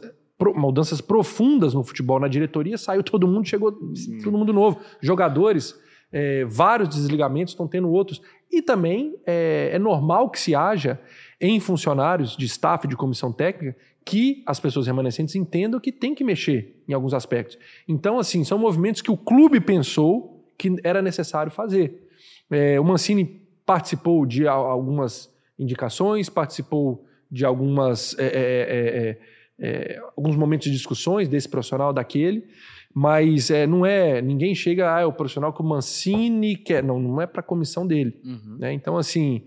[0.55, 4.19] mudanças profundas no futebol, na diretoria, saiu todo mundo, chegou Sim.
[4.23, 4.81] todo mundo novo.
[5.01, 5.79] Jogadores,
[6.13, 8.21] é, vários desligamentos, estão tendo outros.
[8.51, 11.01] E também é, é, normal que se haja
[11.41, 16.25] em funcionários de staff, de comissão técnica, que as pessoas remanescentes entendam que tem que
[16.25, 17.59] mexer em alguns aspectos.
[17.87, 22.09] Então, assim, são movimentos que o clube pensou que era necessário fazer.
[22.51, 29.21] É, o Mancini participou de algumas indicações, participou de algumas é, é,
[29.61, 32.47] é alguns momentos de discussões desse profissional, daquele,
[32.93, 34.21] mas é, não é.
[34.21, 36.83] Ninguém chega, ah, é o profissional que o Mancini quer.
[36.83, 38.21] Não, não é para a comissão dele.
[38.25, 38.57] Uhum.
[38.59, 38.73] Né?
[38.73, 39.45] Então, assim,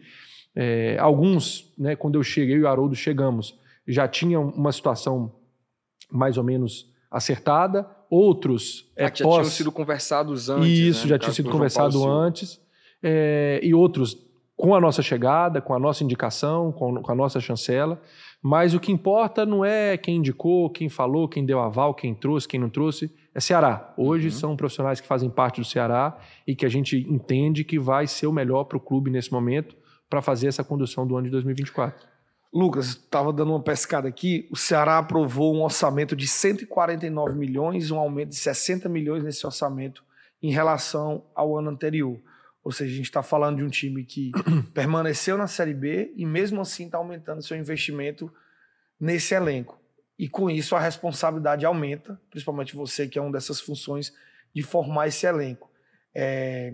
[0.55, 5.35] é, alguns, né, quando eu cheguei, eu e o Haroldo chegamos, já tinham uma situação
[6.11, 9.35] mais ou menos acertada, outros é, ah, já pós...
[9.35, 10.69] tinham sido conversados antes.
[10.69, 11.09] Isso, né?
[11.09, 12.61] já tinha sido conversado antes.
[13.01, 14.17] É, e outros
[14.55, 18.01] com a nossa chegada, com a nossa indicação, com, com a nossa chancela.
[18.41, 22.47] Mas o que importa não é quem indicou, quem falou, quem deu aval, quem trouxe,
[22.47, 23.13] quem não trouxe.
[23.33, 23.93] É Ceará.
[23.97, 24.31] Hoje uhum.
[24.31, 28.27] são profissionais que fazem parte do Ceará e que a gente entende que vai ser
[28.27, 29.75] o melhor para o clube nesse momento
[30.09, 32.07] para fazer essa condução do ano de 2024.
[32.53, 34.47] Lucas, estava dando uma pescada aqui.
[34.51, 40.03] O Ceará aprovou um orçamento de 149 milhões, um aumento de 60 milhões nesse orçamento
[40.39, 42.19] em relação ao ano anterior.
[42.63, 44.31] Ou seja, a gente está falando de um time que
[44.73, 48.33] permaneceu na Série B e mesmo assim está aumentando seu investimento
[48.99, 49.81] nesse elenco.
[50.17, 54.13] E com isso a responsabilidade aumenta, principalmente você que é uma dessas funções
[54.55, 55.69] de formar esse elenco.
[56.15, 56.73] É...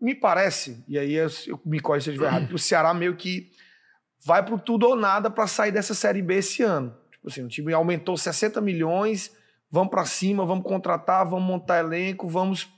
[0.00, 2.94] Me parece, e aí eu, eu me corre se eu estiver errado, que o Ceará
[2.94, 3.50] meio que
[4.24, 6.96] vai para tudo ou nada para sair dessa Série B esse ano.
[7.10, 9.34] Tipo assim, o time aumentou 60 milhões,
[9.68, 12.68] vamos para cima, vamos contratar, vamos montar elenco, vamos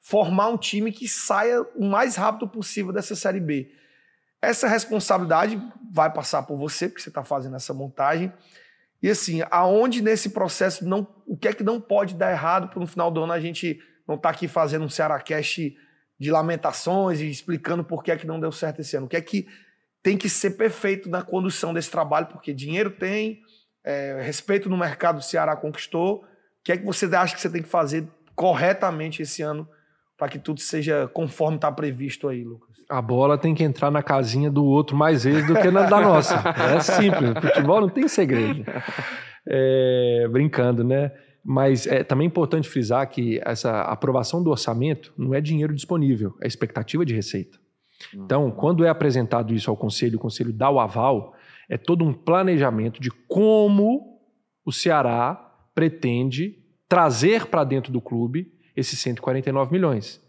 [0.00, 3.70] formar um time que saia o mais rápido possível dessa Série B.
[4.40, 5.60] Essa responsabilidade
[5.92, 8.32] vai passar por você, porque você está fazendo essa montagem.
[9.02, 12.80] E assim, aonde nesse processo não, o que é que não pode dar errado para
[12.80, 15.76] no final do ano a gente não está aqui fazendo um Cearacast
[16.18, 19.06] de lamentações e explicando por que é que não deu certo esse ano.
[19.06, 19.46] O que é que
[20.02, 23.42] tem que ser perfeito na condução desse trabalho, porque dinheiro tem,
[23.84, 26.16] é, respeito no mercado o Ceará conquistou.
[26.16, 26.24] O
[26.64, 29.68] que é que você acha que você tem que fazer corretamente esse ano
[30.20, 32.76] para que tudo seja conforme está previsto aí, Lucas?
[32.90, 35.98] A bola tem que entrar na casinha do outro mais vezes do que na da
[35.98, 36.34] nossa.
[36.74, 37.32] É simples.
[37.40, 38.62] Futebol não tem segredo.
[39.48, 41.10] É, brincando, né?
[41.42, 46.46] Mas é também importante frisar que essa aprovação do orçamento não é dinheiro disponível, é
[46.46, 47.58] expectativa de receita.
[48.14, 51.34] Então, quando é apresentado isso ao conselho, o conselho dá o aval,
[51.66, 54.20] é todo um planejamento de como
[54.66, 60.20] o Ceará pretende trazer para dentro do clube esses 149 milhões.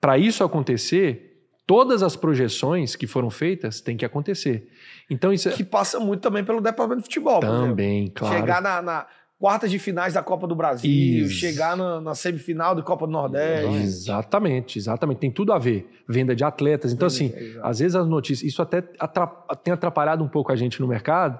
[0.00, 4.68] Para isso acontecer, todas as projeções que foram feitas têm que acontecer.
[5.10, 5.52] Então isso é...
[5.52, 7.40] que passa muito também pelo departamento de futebol.
[7.40, 8.34] Também, claro.
[8.34, 9.06] Chegar na, na
[9.38, 11.34] quartas de finais da Copa do Brasil, Isso.
[11.34, 13.82] chegar na, na, semifinal da Copa do Nordeste.
[13.82, 15.18] Exatamente, exatamente.
[15.18, 15.88] Tem tudo a ver.
[16.08, 16.92] Venda de atletas.
[16.92, 18.50] Então, assim, é, às vezes as notícias.
[18.50, 18.82] Isso até
[19.62, 21.38] tem atrapalhado um pouco a gente no mercado.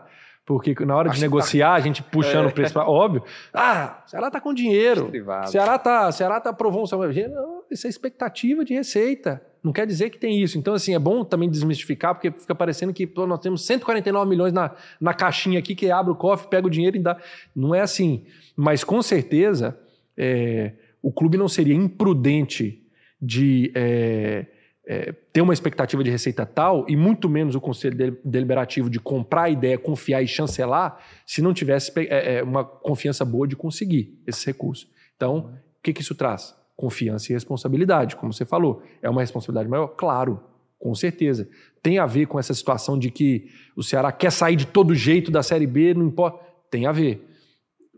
[0.49, 1.75] Porque na hora de Acho negociar, tá...
[1.75, 2.49] a gente puxando é.
[2.49, 3.23] o preço, óbvio.
[3.53, 5.13] Ah, o Ceará tá com dinheiro.
[5.45, 9.43] Ceará tá, Ceará tá aprovou um Isso é expectativa de receita.
[9.63, 10.57] Não quer dizer que tem isso.
[10.57, 14.51] Então, assim, é bom também desmistificar, porque fica parecendo que pô, nós temos 149 milhões
[14.51, 17.19] na, na caixinha aqui, que abre o cofre, pega o dinheiro e dá.
[17.55, 18.25] Não é assim.
[18.57, 19.79] Mas, com certeza,
[20.17, 22.83] é, o clube não seria imprudente
[23.21, 24.47] de é,
[24.90, 29.42] é, ter uma expectativa de receita tal, e muito menos o Conselho Deliberativo de comprar
[29.42, 34.18] a ideia, confiar e chancelar, se não tivesse é, é, uma confiança boa de conseguir
[34.27, 34.88] esse recurso.
[35.14, 36.57] Então, o que, que isso traz?
[36.74, 38.83] Confiança e responsabilidade, como você falou.
[39.03, 39.88] É uma responsabilidade maior?
[39.88, 40.42] Claro,
[40.79, 41.46] com certeza.
[41.83, 43.46] Tem a ver com essa situação de que
[43.77, 46.42] o Ceará quer sair de todo jeito da Série B, não importa.
[46.70, 47.29] Tem a ver.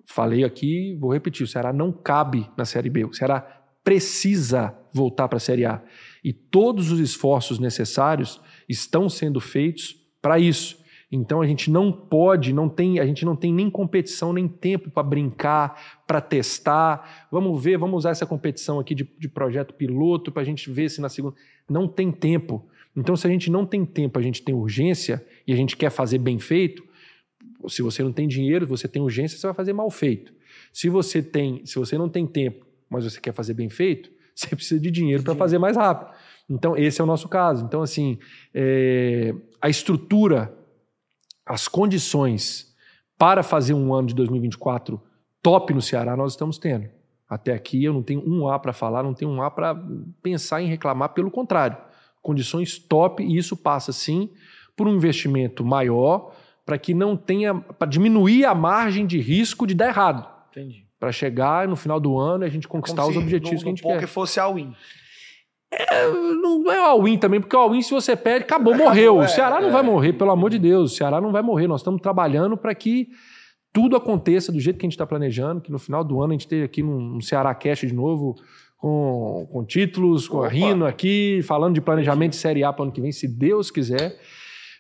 [0.07, 3.05] Falei aqui, vou repetir: o Ceará não cabe na Série B.
[3.05, 3.40] O Ceará
[3.85, 5.81] precisa voltar para a Série A.
[6.24, 10.78] E todos os esforços necessários estão sendo feitos para isso.
[11.12, 14.90] Então a gente não pode, não tem, a gente não tem nem competição, nem tempo
[14.90, 17.28] para brincar, para testar.
[17.33, 20.88] Vamos ver, vamos usar essa competição aqui de, de projeto piloto para a gente ver
[20.88, 21.35] se na segunda.
[21.68, 22.64] Não tem tempo.
[22.96, 25.90] Então, se a gente não tem tempo, a gente tem urgência e a gente quer
[25.90, 26.85] fazer bem feito,
[27.68, 30.33] se você não tem dinheiro, você tem urgência, você vai fazer mal feito.
[30.72, 34.55] Se você tem, se você não tem tempo, mas você quer fazer bem feito, você
[34.55, 36.11] precisa de dinheiro para fazer mais rápido.
[36.49, 37.64] Então, esse é o nosso caso.
[37.64, 38.19] Então, assim,
[38.55, 40.53] é, a estrutura
[41.51, 42.73] as condições
[43.19, 45.03] para fazer um ano de 2024
[45.43, 46.88] top no Ceará nós estamos tendo.
[47.29, 49.77] Até aqui eu não tenho um A para falar, não tenho um A para
[50.23, 51.77] pensar em reclamar, pelo contrário.
[52.23, 54.31] Condições top e isso passa sim
[54.77, 56.33] por um investimento maior
[56.64, 60.29] para que não tenha para diminuir a margem de risco de dar errado.
[60.51, 60.87] Entendi.
[61.01, 63.69] Para chegar no final do ano e a gente conquistar Como os objetivos no, que
[63.69, 63.99] a gente quer.
[64.01, 64.73] que fosse a win.
[65.73, 69.19] É, não é o all-in também, porque o all-in, se você perde, acabou, morreu.
[69.19, 70.93] o Ceará não é, vai morrer, pelo amor de Deus.
[70.93, 71.67] O Ceará não vai morrer.
[71.67, 73.09] Nós estamos trabalhando para que
[73.73, 76.35] tudo aconteça do jeito que a gente está planejando, que no final do ano a
[76.35, 78.35] gente esteja aqui num Ceará Cash de novo,
[78.77, 82.85] com, com títulos, com a Rino aqui, falando de planejamento de Série A para o
[82.85, 84.19] ano que vem, se Deus quiser.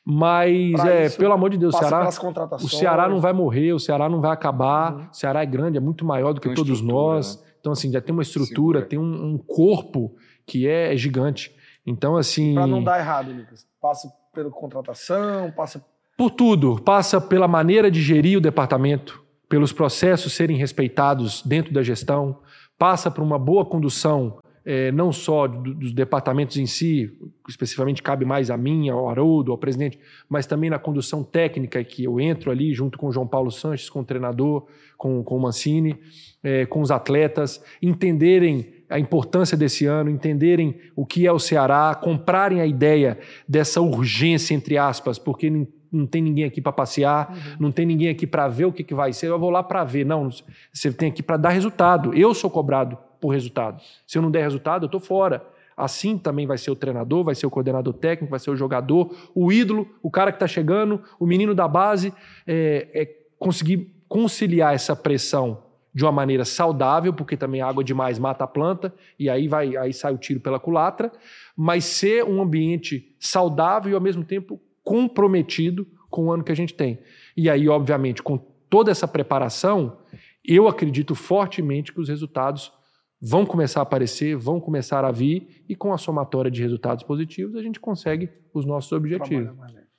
[0.04, 2.08] Mas, é, pelo amor de Deus, o Ceará,
[2.54, 4.94] o Ceará não vai morrer, o Ceará não vai acabar.
[4.94, 5.08] Uhum.
[5.10, 7.36] O Ceará é grande, é muito maior do que todos nós.
[7.36, 7.50] Né?
[7.60, 8.88] Então, assim, já tem uma estrutura, Segura.
[8.88, 10.14] tem um, um corpo
[10.46, 11.54] que é gigante.
[11.86, 12.54] Então, assim.
[12.54, 13.66] Para não dar errado, Lucas.
[13.80, 15.84] Passa pela contratação, passa.
[16.16, 16.80] Por tudo.
[16.82, 22.38] Passa pela maneira de gerir o departamento, pelos processos serem respeitados dentro da gestão,
[22.78, 27.10] passa por uma boa condução, é, não só do, dos departamentos em si,
[27.48, 32.04] especificamente cabe mais a mim, ao Haroldo, ao presidente, mas também na condução técnica, que
[32.04, 35.40] eu entro ali junto com o João Paulo Sanches, com o treinador, com, com o
[35.40, 35.96] Mancini,
[36.42, 41.94] é, com os atletas, entenderem a importância desse ano, entenderem o que é o Ceará,
[41.94, 43.18] comprarem a ideia
[43.48, 45.48] dessa urgência, entre aspas, porque
[45.92, 47.56] não tem ninguém aqui para passear, uhum.
[47.58, 49.84] não tem ninguém aqui para ver o que, que vai ser, eu vou lá para
[49.84, 50.04] ver.
[50.04, 50.28] Não,
[50.72, 52.12] você tem aqui para dar resultado.
[52.14, 53.82] Eu sou cobrado por resultado.
[54.06, 55.44] Se eu não der resultado, eu estou fora.
[55.76, 59.14] Assim também vai ser o treinador, vai ser o coordenador técnico, vai ser o jogador,
[59.34, 62.12] o ídolo, o cara que está chegando, o menino da base,
[62.46, 63.06] é, é
[63.38, 65.62] conseguir conciliar essa pressão
[65.92, 69.92] de uma maneira saudável, porque também água demais mata a planta, e aí vai aí
[69.92, 71.10] sai o tiro pela culatra,
[71.56, 76.56] mas ser um ambiente saudável e ao mesmo tempo comprometido com o ano que a
[76.56, 76.98] gente tem.
[77.36, 79.98] E aí, obviamente, com toda essa preparação,
[80.44, 82.72] eu acredito fortemente que os resultados
[83.20, 87.56] vão começar a aparecer, vão começar a vir, e com a somatória de resultados positivos,
[87.56, 89.54] a gente consegue os nossos objetivos.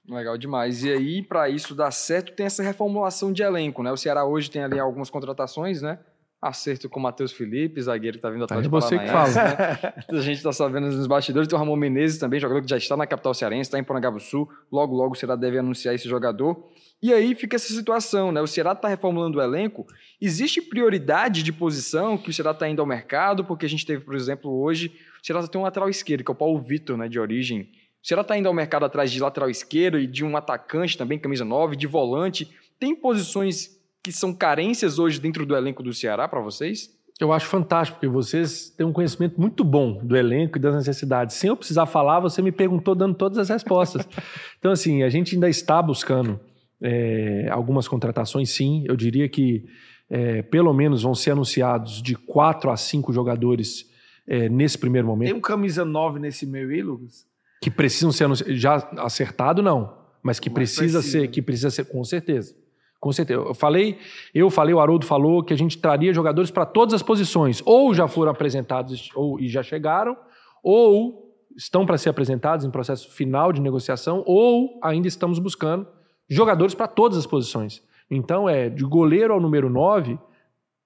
[0.08, 0.84] Legal demais.
[0.84, 3.92] E aí, para isso dar certo, tem essa reformulação de elenco, né?
[3.92, 6.00] O Ceará hoje tem ali algumas contratações, né?
[6.42, 9.30] Acerto com o Matheus Felipe, zagueiro que tá vindo atrás É de você que fala.
[9.30, 9.94] né?
[10.10, 11.48] A gente tá sabendo nos bastidores.
[11.48, 14.50] Tem o Ramon Menezes também, jogador que já está na capital cearense, está em Sul.
[14.72, 16.68] Logo, logo o Ceará deve anunciar esse jogador.
[17.00, 18.42] E aí fica essa situação, né?
[18.42, 19.86] O Ceará está reformulando o elenco.
[20.20, 23.46] Existe prioridade de posição que o Ceará está indo ao mercado?
[23.46, 26.34] Porque a gente teve, por exemplo, hoje, o Ceará tem um lateral esquerdo, que é
[26.34, 27.70] o Paulo Vitor, né, de origem.
[28.04, 31.20] O Ceará está indo ao mercado atrás de lateral esquerdo e de um atacante também,
[31.20, 32.50] camisa 9, de volante.
[32.80, 36.90] Tem posições que são carências hoje dentro do elenco do Ceará para vocês?
[37.20, 41.36] Eu acho fantástico, porque vocês têm um conhecimento muito bom do elenco e das necessidades.
[41.36, 44.08] Sem eu precisar falar, você me perguntou dando todas as respostas.
[44.58, 46.40] então, assim, a gente ainda está buscando
[46.82, 48.84] é, algumas contratações, sim.
[48.88, 49.66] Eu diria que
[50.10, 53.86] é, pelo menos vão ser anunciados de quatro a cinco jogadores
[54.28, 55.30] é, nesse primeiro momento.
[55.30, 57.28] Tem um camisa 9 nesse meio aí, Lucas?
[57.62, 58.60] Que precisam ser anunciados.
[58.60, 59.96] Já acertado, não.
[60.24, 61.02] Mas que Mas precisa, precisa.
[61.02, 62.56] ser, que precisa ser, com certeza.
[63.02, 63.42] Com certeza.
[63.42, 63.98] Eu falei,
[64.32, 67.60] eu falei, o Haroldo falou que a gente traria jogadores para todas as posições.
[67.66, 70.16] Ou já foram apresentados ou, e já chegaram,
[70.64, 75.88] ou estão para ser apresentados em processo final de negociação, ou ainda estamos buscando
[76.30, 77.84] jogadores para todas as posições.
[78.10, 80.20] Então, é de goleiro ao número 9,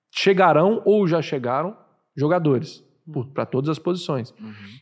[0.09, 1.75] chegarão ou já chegaram
[2.15, 2.81] jogadores
[3.33, 4.33] para todas as posições.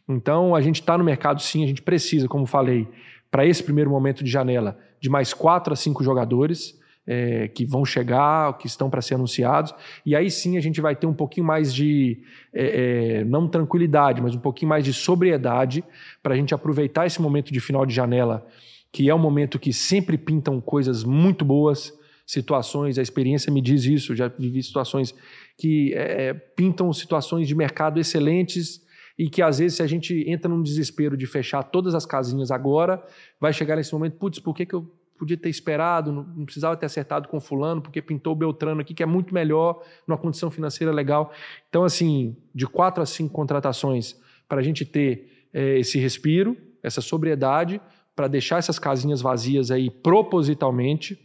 [0.07, 2.87] Então, a gente está no mercado, sim, a gente precisa, como falei,
[3.31, 7.83] para esse primeiro momento de janela, de mais quatro a cinco jogadores é, que vão
[7.83, 9.73] chegar, que estão para ser anunciados.
[10.05, 12.19] E aí sim a gente vai ter um pouquinho mais de,
[12.53, 15.83] é, é, não tranquilidade, mas um pouquinho mais de sobriedade
[16.21, 18.45] para a gente aproveitar esse momento de final de janela,
[18.91, 21.93] que é um momento que sempre pintam coisas muito boas,
[22.25, 25.13] situações, a experiência me diz isso, já vivi situações
[25.57, 28.81] que é, pintam situações de mercado excelentes
[29.19, 32.49] e que às vezes se a gente entra num desespero de fechar todas as casinhas
[32.49, 33.03] agora,
[33.39, 34.89] vai chegar nesse momento, putz, por que, que eu
[35.23, 39.01] podia ter esperado, não, precisava ter acertado com fulano, porque pintou o Beltrano aqui, que
[39.01, 41.31] é muito melhor, numa condição financeira legal.
[41.69, 44.19] Então, assim, de quatro a cinco contratações
[44.49, 47.79] para a gente ter é, esse respiro, essa sobriedade,
[48.13, 51.17] para deixar essas casinhas vazias aí propositalmente,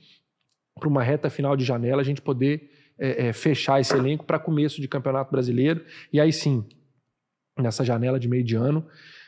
[0.78, 4.38] para uma reta final de janela, a gente poder é, é, fechar esse elenco para
[4.38, 5.84] começo de campeonato brasileiro.
[6.12, 6.64] E aí sim,
[7.58, 8.86] nessa janela de meio de ano,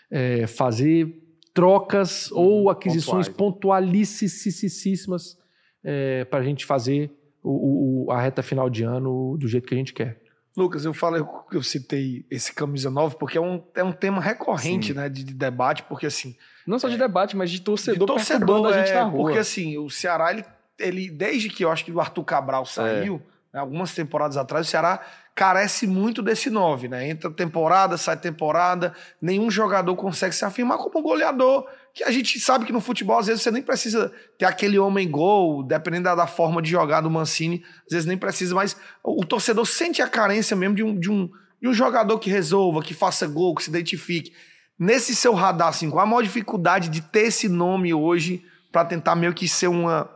[0.09, 1.20] é, fazer
[1.53, 5.39] trocas ou aquisições pontualicíssimas
[5.85, 7.11] é, para a gente fazer
[7.43, 10.21] o, o- a reta final de ano do jeito que a gente quer.
[10.57, 11.23] Lucas, eu falei,
[11.53, 14.95] eu citei esse camisa 9 porque é um, é um tema recorrente, Sim.
[14.95, 16.37] né, de, de debate, porque assim,
[16.67, 19.23] Não só de debate, mas de torcedor, de perturbando a gente é, na rua.
[19.23, 20.45] porque assim, o Ceará ele,
[20.79, 23.21] ele desde que eu acho que o Arthur Cabral saiu, né,
[23.59, 25.01] algumas temporadas atrás, o Ceará
[25.35, 27.09] carece muito desse 9, né?
[27.09, 32.65] Entra temporada, sai temporada, nenhum jogador consegue se afirmar como goleador, que a gente sabe
[32.65, 36.27] que no futebol às vezes você nem precisa ter aquele homem gol, dependendo da, da
[36.27, 40.09] forma de jogar do Mancini, às vezes nem precisa, mas o, o torcedor sente a
[40.09, 41.31] carência mesmo de um, de um
[41.61, 44.33] de um jogador que resolva, que faça gol, que se identifique.
[44.79, 48.43] Nesse seu radar, assim, qual a maior dificuldade de ter esse nome hoje
[48.73, 50.11] para tentar meio que ser uma,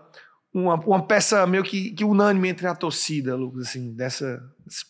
[0.55, 4.41] uma, uma peça meio que, que unânime entre a torcida, Lucas, assim, dessa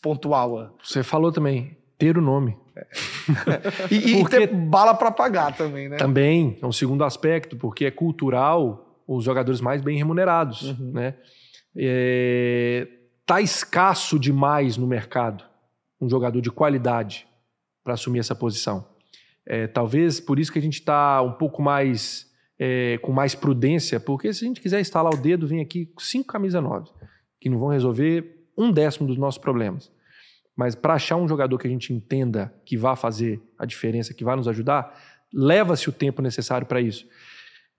[0.03, 0.77] pontual.
[0.85, 2.57] Você falou também, ter o nome.
[3.91, 5.97] E, e Porque- ter bala para pagar também, né?
[5.97, 10.63] Também é um segundo aspecto, porque é cultural os jogadores mais bem remunerados.
[10.63, 10.93] Uhum.
[10.93, 11.15] Né?
[11.77, 12.87] É,
[13.25, 15.45] tá escasso demais no mercado
[16.01, 17.27] um jogador de qualidade
[17.83, 18.87] para assumir essa posição.
[19.47, 22.27] É, talvez por isso que a gente está um pouco mais
[22.59, 26.29] é, com mais prudência, porque se a gente quiser instalar o dedo, vem aqui cinco
[26.29, 26.91] camisa 9,
[27.41, 29.93] que não vão resolver um décimo dos nossos problemas.
[30.57, 34.25] Mas para achar um jogador que a gente entenda que vá fazer a diferença, que
[34.25, 34.97] vai nos ajudar,
[35.33, 37.07] leva-se o tempo necessário para isso.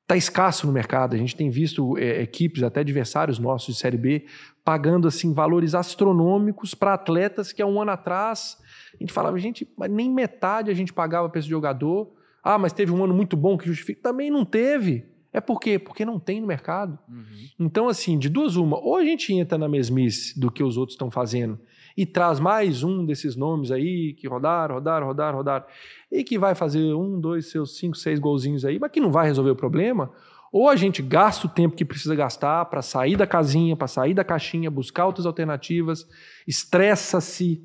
[0.01, 1.15] Está escasso no mercado.
[1.15, 4.26] A gente tem visto é, equipes, até adversários nossos de Série B,
[4.63, 8.57] pagando assim valores astronômicos para atletas que há um ano atrás
[8.95, 12.14] a gente falava, gente, nem metade a gente pagava para esse jogador.
[12.47, 14.03] Ah, mas teve um ano muito bom que justifica.
[14.03, 15.03] Também não teve.
[15.33, 15.79] É por quê?
[15.79, 16.99] Porque não tem no mercado.
[17.09, 17.25] Uhum.
[17.59, 20.93] Então, assim, de duas uma, ou a gente entra na mesmice do que os outros
[20.93, 21.59] estão fazendo
[21.97, 25.65] e traz mais um desses nomes aí que rodaram, rodaram, rodaram, rodaram,
[26.11, 29.25] e que vai fazer um, dois, seus cinco, seis golzinhos aí, mas que não vai
[29.25, 30.11] resolver o problema,
[30.51, 34.13] ou a gente gasta o tempo que precisa gastar para sair da casinha, para sair
[34.13, 36.07] da caixinha, buscar outras alternativas,
[36.47, 37.61] estressa-se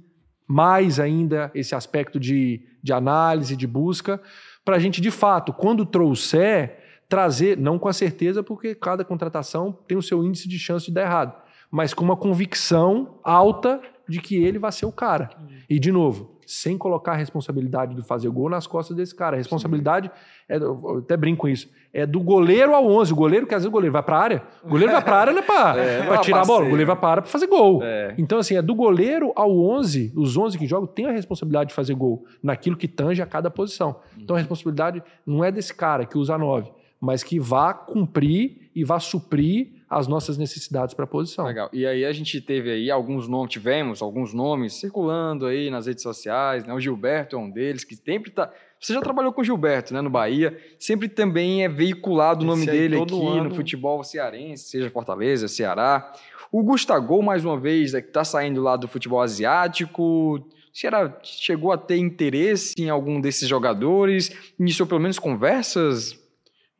[0.50, 4.20] mais ainda esse aspecto de, de análise, de busca,
[4.64, 9.76] para a gente, de fato, quando trouxer, trazer, não com a certeza, porque cada contratação
[9.86, 11.34] tem o seu índice de chance de dar errado,
[11.70, 15.30] mas com uma convicção alta de que ele vai ser o cara.
[15.68, 19.36] E, de novo, sem colocar a responsabilidade de fazer gol nas costas desse cara.
[19.36, 20.10] A responsabilidade,
[20.48, 23.12] é, eu até brinco com isso, é do goleiro ao 11.
[23.12, 25.16] O goleiro, que às vezes o goleiro vai para a área, o goleiro vai para
[25.16, 27.22] a área não é para É, tirar a bola, o goleiro vai para a área
[27.22, 27.84] para fazer gol.
[27.84, 28.14] É.
[28.18, 31.74] Então, assim, é do goleiro ao 11, os 11 que jogam têm a responsabilidade de
[31.74, 34.00] fazer gol naquilo que tange a cada posição.
[34.18, 36.68] Então, a responsabilidade não é desse cara que usa 9,
[37.00, 41.44] mas que vá cumprir e vá suprir as nossas necessidades para a posição.
[41.44, 41.68] Legal.
[41.72, 46.04] E aí a gente teve aí alguns nomes, tivemos alguns nomes circulando aí nas redes
[46.04, 46.72] sociais, né?
[46.72, 48.52] O Gilberto é um deles, que sempre tá.
[48.78, 50.56] Você já trabalhou com o Gilberto, né, no Bahia?
[50.78, 53.44] Sempre também é veiculado o nome Esse dele aqui ano.
[53.48, 56.12] no futebol cearense, seja Fortaleza, Ceará.
[56.52, 60.36] O Gustavo, mais uma vez, é que tá saindo lá do futebol asiático.
[60.36, 64.30] O Ceará chegou a ter interesse em algum desses jogadores?
[64.58, 66.16] Iniciou pelo menos conversas?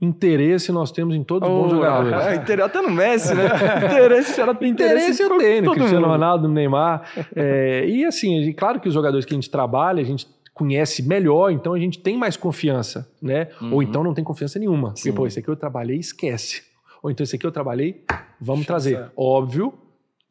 [0.01, 2.12] Interesse nós temos em todos os bons Oh, jogadores.
[2.14, 3.44] ah, inter- Até no Messi, né?
[3.84, 6.12] Interesse, Ceará tem interesse, Interesse eu tenho, no todo Cristiano mundo.
[6.12, 7.03] Ronaldo, no Neymar.
[7.36, 11.51] É, e assim, claro que os jogadores que a gente trabalha, a gente conhece melhor,
[11.51, 13.48] então a gente tem mais confiança, né?
[13.61, 13.74] Uhum.
[13.74, 14.88] Ou então não tem confiança nenhuma.
[14.88, 15.12] Porque, Sim.
[15.12, 16.62] pô, esse aqui eu trabalhei, esquece.
[17.03, 18.03] Ou então esse aqui eu trabalhei,
[18.40, 19.11] vamos Chance trazer.
[19.16, 19.72] Óbvio,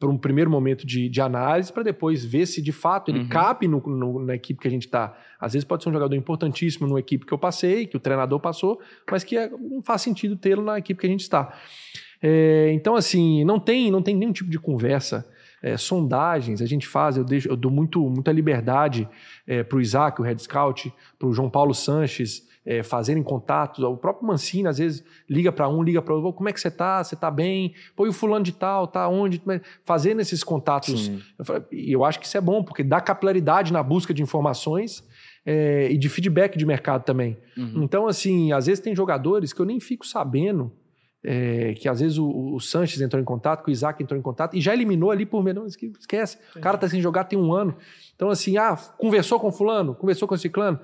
[0.00, 3.28] para um primeiro momento de, de análise, para depois ver se de fato ele Uhum.
[3.28, 5.14] cabe no- no- na equipe que a gente está.
[5.38, 8.40] Às vezes pode ser um jogador importantíssimo numa equipe que eu passei, que o treinador
[8.40, 8.80] passou,
[9.10, 11.54] mas que é- não faz sentido tê-lo na equipe que a gente está.
[12.22, 15.28] É, então, assim, não tem, não tem nenhum tipo de conversa.
[15.62, 19.06] É, sondagens a gente faz, eu, deixo, eu dou muito, muita liberdade
[19.68, 23.82] para o Isaac, o Head Scout, para o João Paulo Sanches é, fazerem contatos.
[23.82, 26.70] O próprio Mancini, às vezes, liga para um, liga para outro, como é que você
[26.70, 27.02] tá?
[27.02, 27.74] Você tá bem?
[27.96, 29.42] Pô, e o fulano de tal, tá onde?
[29.84, 31.06] Fazendo esses contatos.
[31.06, 31.20] Sim.
[31.36, 35.04] Eu E eu acho que isso é bom, porque dá capilaridade na busca de informações
[35.44, 37.36] é, e de feedback de mercado também.
[37.58, 37.82] Uhum.
[37.82, 40.72] Então, assim, às vezes tem jogadores que eu nem fico sabendo,
[41.24, 44.22] é, que às vezes o, o Sanches entrou em contato, que o Isaac entrou em
[44.22, 46.38] contato e já eliminou ali por menos que esquece.
[46.54, 47.74] O cara tá sem jogar tem um ano.
[48.14, 50.78] Então, assim, ah, conversou com fulano, conversou com ciclano.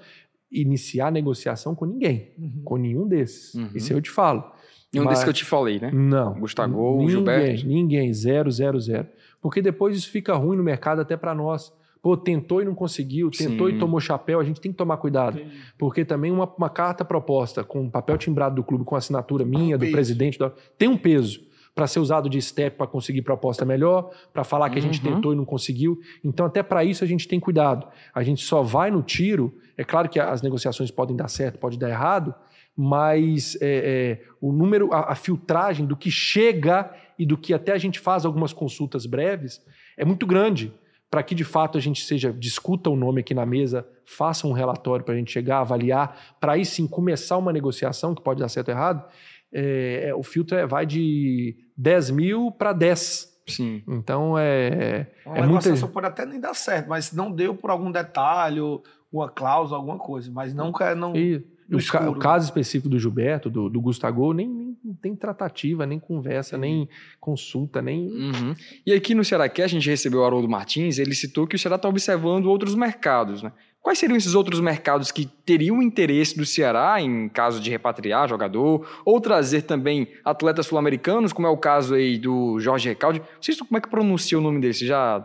[0.51, 2.63] Iniciar negociação com ninguém, Uhum.
[2.65, 3.55] com nenhum desses.
[3.55, 3.69] Uhum.
[3.75, 4.45] Isso eu te falo.
[4.93, 5.91] Nenhum Mas- desses que eu te falei, né?
[5.93, 6.35] Não.
[6.39, 7.67] Gustavo, ninguém, Gilberto.
[7.67, 9.09] Ninguém, zero, zero, zero.
[9.43, 11.73] Porque depois isso fica ruim no mercado até para nós.
[12.01, 13.75] Pô, tentou e não conseguiu, tentou Sim.
[13.75, 15.41] e tomou chapéu, a gente tem que tomar cuidado.
[15.41, 15.57] Entendi.
[15.77, 19.81] Porque também uma, uma carta proposta com papel timbrado do clube, com assinatura minha, do
[19.81, 19.93] peso.
[19.93, 20.39] presidente,
[20.79, 21.41] tem um peso
[21.77, 25.15] para ser usado de step para conseguir proposta melhor, para falar que a gente Uhum.
[25.15, 26.01] tentou e não conseguiu.
[26.25, 27.87] Então, até para isso a gente tem cuidado.
[28.15, 29.55] A gente só vai no tiro.
[29.77, 32.35] É claro que as negociações podem dar certo, pode dar errado,
[32.75, 37.73] mas é, é, o número, a, a filtragem do que chega e do que até
[37.73, 39.61] a gente faz algumas consultas breves
[39.99, 40.73] é muito grande
[41.11, 44.53] para que de fato a gente seja discuta o nome aqui na mesa, faça um
[44.53, 48.49] relatório para a gente chegar, avaliar, para aí sim começar uma negociação que pode dar
[48.49, 49.05] certo ou errado.
[49.53, 53.35] É, é, o filtro é- vai de 10 mil para 10.
[53.49, 53.83] Sim.
[53.87, 55.47] Então é, Uma é muita.
[55.47, 58.83] negociação pode até nem dar certo, mas não deu por algum detalhe, ou
[59.13, 60.31] uma cláusula, alguma coisa.
[60.33, 60.97] Mas não quer.
[60.97, 61.15] Não...
[61.15, 65.15] E no o, ca- o caso específico do Gilberto, do, do Gustavo, nem, nem tem
[65.17, 66.89] tratativa, nem conversa, nem
[67.21, 68.09] consulta, nem.
[68.09, 68.55] Uhum.
[68.85, 71.77] E aqui no Cearacast, a gente recebeu o Haroldo Martins, ele citou que o Ceará
[71.77, 73.53] está observando outros mercados, né?
[73.87, 78.85] Quais seriam esses outros mercados que teriam interesse do Ceará em caso de repatriar jogador
[79.05, 83.21] ou trazer também atletas sul-americanos, como é o caso aí do Jorge Recalde?
[83.21, 85.21] Não sei como é que pronuncia o nome dele, você já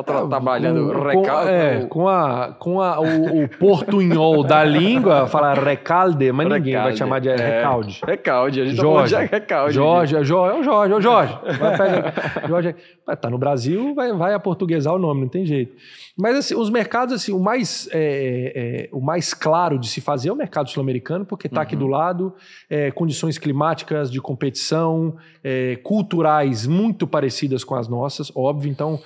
[0.00, 1.26] está tra- Ah, trabalhando com, Recalde?
[1.48, 6.48] Com, é, ou- com, a, com a, o, o portunhol da língua, fala recalde, mas
[6.48, 6.98] ninguém vai Recalde.
[6.98, 7.36] chamar de É.
[7.36, 8.00] recalde.
[8.04, 9.14] Recalde, a gente Jorge.
[9.14, 9.74] tá de Recalde.
[9.74, 11.38] Jorge, é Jorge, é o Jorge, é o Jorge.
[11.58, 12.12] Vai, pega-
[12.48, 12.74] Jorge.
[13.20, 15.74] Tá no Brasil, vai, vai aportuguesar o nome, não tem jeito.
[16.16, 20.28] Mas assim, os mercados, assim, o mais, é, é, o mais claro de se fazer
[20.28, 21.80] é o mercado sul-americano, porque está aqui Uhum.
[21.80, 22.34] do lado,
[22.70, 28.70] é, condições climáticas de competição, é, culturais muito parecidas com as nossas, óbvio.
[28.70, 28.98] Então,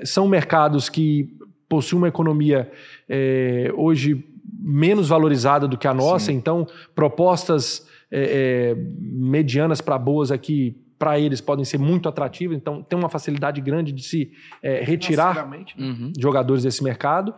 [0.00, 1.28] é, são mercados que
[1.68, 2.70] possuem uma economia
[3.08, 4.24] é, hoje
[4.58, 6.34] menos valorizada do que a nossa, Sim.
[6.34, 12.82] então propostas é, é, medianas para boas aqui para eles podem ser muito atrativas, então
[12.82, 14.32] tem uma facilidade grande de se
[14.62, 15.64] é, retirar né?
[15.78, 16.12] Uhum.
[16.18, 17.34] jogadores desse mercado.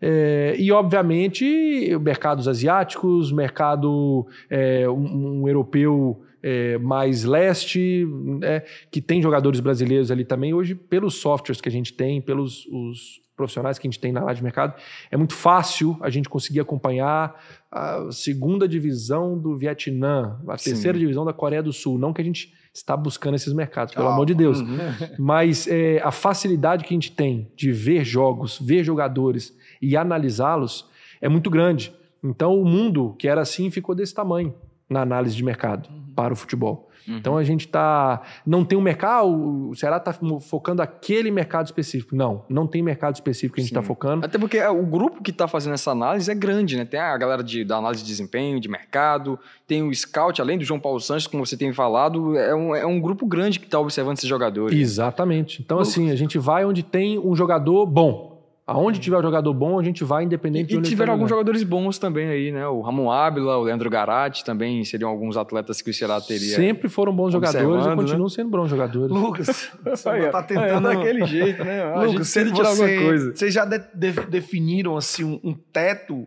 [0.00, 8.06] É, e, obviamente, mercados asiáticos, mercado é, um, um europeu é, mais leste,
[8.40, 10.54] é, que tem jogadores brasileiros ali também.
[10.54, 14.22] Hoje, pelos softwares que a gente tem, pelos os profissionais que a gente tem na
[14.22, 14.74] área de mercado,
[15.10, 17.34] é muito fácil a gente conseguir acompanhar
[17.70, 20.70] a segunda divisão do Vietnã, a Sim.
[20.70, 21.98] terceira divisão da Coreia do Sul.
[21.98, 24.16] Não que a gente está buscando esses mercados, pelo Calma.
[24.16, 24.60] amor de Deus.
[24.60, 24.78] Uhum.
[25.18, 30.88] Mas é, a facilidade que a gente tem de ver jogos, ver jogadores e analisá-los
[31.20, 31.92] é muito grande.
[32.22, 34.54] Então o mundo que era assim ficou desse tamanho.
[34.88, 36.86] Na análise de mercado para o futebol.
[37.08, 37.16] Uhum.
[37.18, 38.22] Então a gente está.
[38.44, 39.68] Não tem um mercado.
[39.70, 42.16] O Ceará está focando aquele mercado específico.
[42.16, 44.24] Não, não tem mercado específico que a gente está focando.
[44.24, 46.84] Até porque é, o grupo que está fazendo essa análise é grande, né?
[46.84, 50.64] Tem a galera de, da análise de desempenho, de mercado, tem o scout, além do
[50.64, 53.78] João Paulo Santos, como você tem falado, é um, é um grupo grande que está
[53.78, 54.76] observando esses jogadores.
[54.78, 55.62] Exatamente.
[55.62, 58.35] Então, assim, a gente vai onde tem um jogador bom.
[58.66, 61.30] Aonde tiver um jogador bom, a gente vai, independente e, de onde E tiveram alguns
[61.30, 62.66] jogadores bons também aí, né?
[62.66, 66.56] O Ramon Ábila, o Leandro Garatti também seriam alguns atletas que o Ceará teria.
[66.56, 67.94] Sempre foram bons jogadores e né?
[67.94, 68.28] continuam né?
[68.28, 69.08] sendo bons jogadores.
[69.08, 71.84] Lucas, você tá tentando daquele jeito, né?
[71.94, 73.36] A Lucas, você, você, coisa.
[73.36, 76.26] Vocês já de, de, definiram assim um, um, teto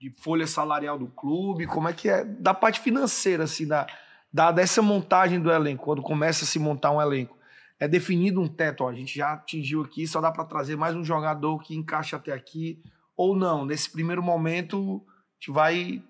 [0.00, 1.66] de folha salarial do clube?
[1.66, 3.88] Como é que é da parte financeira assim da,
[4.32, 7.35] da dessa montagem do elenco, quando começa a se montar um elenco?
[7.78, 8.84] É definido um teto.
[8.84, 12.16] Ó, a gente já atingiu aqui, só dá para trazer mais um jogador que encaixa
[12.16, 12.80] até aqui.
[13.16, 16.02] Ou não, nesse primeiro momento, a gente vai,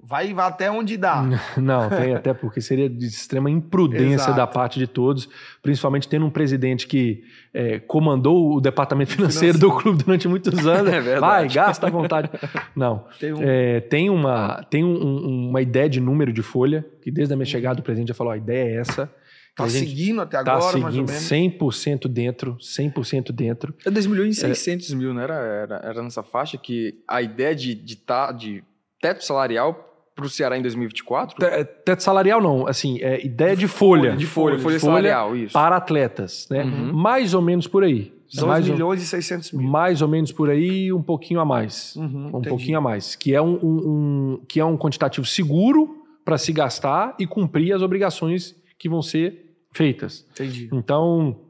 [0.00, 1.24] vai, vai até onde dá.
[1.58, 5.28] Não, tem até porque seria de extrema imprudência da parte de todos,
[5.60, 10.54] principalmente tendo um presidente que é, comandou o departamento financeiro, financeiro, do clube durante muitos
[10.66, 10.92] anos.
[10.92, 12.30] é vai, gasta à vontade.
[12.76, 13.38] Não, tem, um...
[13.42, 17.46] é, tem, uma, tem um, uma ideia de número de folha, que desde a minha
[17.46, 19.12] chegada o presidente já falou, a ideia é essa
[19.56, 21.58] Tá seguindo até tá agora, seguindo mais ou menos?
[21.58, 23.74] 100% dentro, 100% dentro.
[23.84, 24.96] É 2 milhões e 600 é.
[24.96, 28.64] mil, não era, era, era nessa faixa que a ideia de, de, tá, de
[29.00, 31.44] teto salarial para o Ceará em 2024?
[31.44, 34.16] É, teto salarial não, assim, é ideia de folha.
[34.16, 35.52] De folha, folha, folha salarial, isso.
[35.52, 36.64] Para atletas, né?
[36.64, 36.92] Uhum.
[36.92, 38.12] Mais ou menos por aí.
[38.32, 39.68] 2 mais milhões ou, e 600 mil.
[39.68, 41.96] Mais ou menos por aí, um pouquinho a mais.
[41.96, 42.48] Uhum, um entendi.
[42.48, 43.16] pouquinho a mais.
[43.16, 47.72] Que é um, um, um que é um quantitativo seguro para se gastar e cumprir
[47.72, 50.26] as obrigações que vão ser feitas.
[50.32, 50.70] Entendi.
[50.72, 51.42] Então,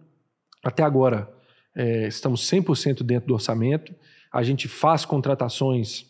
[0.65, 1.33] até agora,
[1.75, 3.95] é, estamos 100% dentro do orçamento.
[4.33, 6.07] A gente faz contratações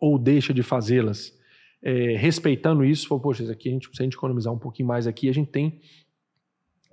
[0.00, 1.32] ou deixa de fazê-las
[1.80, 3.06] é, respeitando isso.
[3.06, 5.28] Fala, Poxa, isso aqui a gente precisa economizar um pouquinho mais aqui.
[5.28, 5.80] A gente tem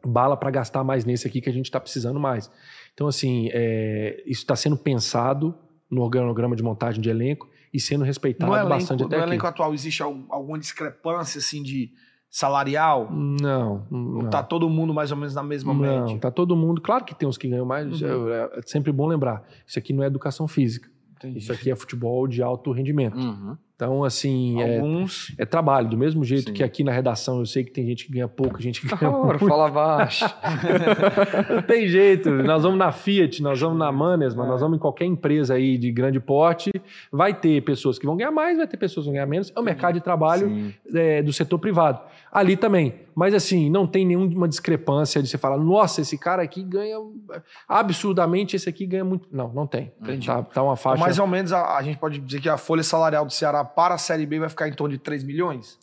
[0.05, 2.51] bala para gastar mais nesse aqui que a gente está precisando mais.
[2.93, 5.57] Então, assim, é, isso está sendo pensado
[5.89, 9.25] no organograma de montagem de elenco e sendo respeitado no bastante elenco, até no aqui.
[9.25, 11.91] No elenco atual existe alguma discrepância assim de
[12.35, 13.07] salarial?
[13.09, 13.87] Não.
[13.89, 14.29] não.
[14.29, 15.99] Tá todo mundo mais ou menos na mesma não, média?
[16.01, 16.81] Não, tá todo mundo.
[16.81, 18.01] Claro que tem uns que ganham mais.
[18.01, 18.29] Uhum.
[18.29, 19.41] É, é, sempre bom lembrar.
[19.65, 20.89] Isso aqui não é educação física.
[21.15, 21.37] Entendi.
[21.37, 23.17] Isso aqui é futebol de alto rendimento.
[23.17, 23.55] Uhum.
[23.75, 25.33] Então, assim, é, Alguns...
[25.37, 25.89] é, é, trabalho.
[25.89, 26.53] Do mesmo jeito Sim.
[26.53, 29.11] que aqui na redação eu sei que tem gente que ganha pouco, gente que ganha
[29.11, 29.47] Ora, muito.
[29.47, 30.25] fala baixo.
[31.53, 32.29] Não tem jeito.
[32.29, 34.49] Nós vamos na Fiat, nós vamos na Mannesman, é.
[34.49, 36.71] nós vamos em qualquer empresa aí de grande porte.
[37.11, 39.51] Vai ter pessoas que vão ganhar mais, vai ter pessoas que vão ganhar menos.
[39.53, 41.99] É o mercado de trabalho é, do setor privado.
[42.31, 43.01] Ali também.
[43.15, 46.97] Mas, assim, não tem nenhuma discrepância de você falar, nossa, esse cara aqui ganha
[47.67, 49.27] absurdamente, esse aqui ganha muito.
[49.31, 49.93] Não, não tem.
[50.01, 50.27] Entendi.
[50.27, 50.95] Tá, tá uma faixa...
[50.95, 53.63] Então, mais ou menos, a, a gente pode dizer que a folha salarial do Ceará
[53.63, 55.79] para a Série B vai ficar em torno de 3 milhões?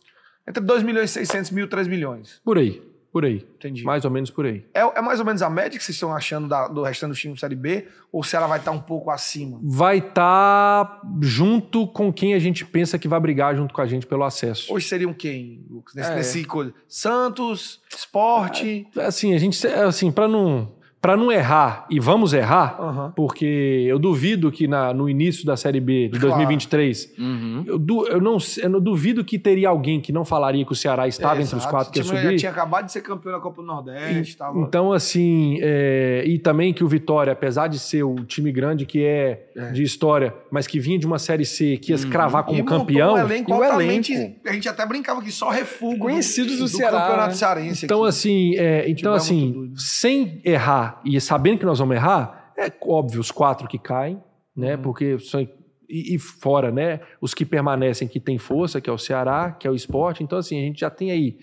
[0.47, 2.41] Entre 2 milhões e 600 mil e 3 milhões.
[2.43, 2.92] Por aí.
[3.13, 3.45] Por aí.
[3.57, 3.83] Entendi.
[3.83, 4.65] Mais ou menos por aí.
[4.73, 7.15] É, é mais ou menos a média que vocês estão achando da, do restante do
[7.15, 7.87] time Série B?
[8.11, 9.59] Ou o Ceará vai estar tá um pouco acima?
[9.61, 13.85] Vai estar tá junto com quem a gente pensa que vai brigar junto com a
[13.85, 14.73] gente pelo acesso.
[14.73, 15.93] Hoje seriam quem, Lucas?
[15.93, 16.15] Nesse, é.
[16.15, 16.73] nesse coisa?
[16.87, 18.87] Santos, Esporte?
[18.97, 19.67] É, assim, a gente...
[19.67, 20.71] Assim, para não
[21.03, 23.11] para não errar, e vamos errar, uhum.
[23.11, 23.45] porque
[23.85, 26.37] eu duvido que na, no início da Série B de claro.
[26.37, 27.63] 2023, uhum.
[27.67, 30.75] eu, du, eu, não, eu não duvido que teria alguém que não falaria que o
[30.75, 31.65] Ceará estava é, entre exato.
[31.65, 32.37] os quatro que ia subir.
[32.37, 34.37] tinha acabado de ser campeão da Copa do Nordeste.
[34.39, 38.85] E, Então, assim, é, e também que o Vitória, apesar de ser o time grande
[38.85, 39.71] que é, é.
[39.71, 42.11] de história, mas que vinha de uma Série C, que ia se uhum.
[42.11, 43.13] cravar como e campeão.
[43.13, 44.39] Um elenco e o elenco.
[44.45, 47.01] A gente até brincava que só refúgio Conhecidos do, do, do Ceará.
[47.01, 47.35] campeonato né?
[47.35, 47.85] cearense.
[47.85, 48.09] Então, aqui.
[48.09, 53.31] assim, é, então, assim sem errar e sabendo que nós vamos errar, é óbvio os
[53.31, 54.21] quatro que caem,
[54.55, 54.75] né?
[54.75, 54.81] Uhum.
[54.81, 57.01] Porque são e, e, fora, né?
[57.21, 60.23] Os que permanecem que tem força, que é o Ceará, que é o esporte.
[60.23, 61.37] Então, assim, a gente já tem aí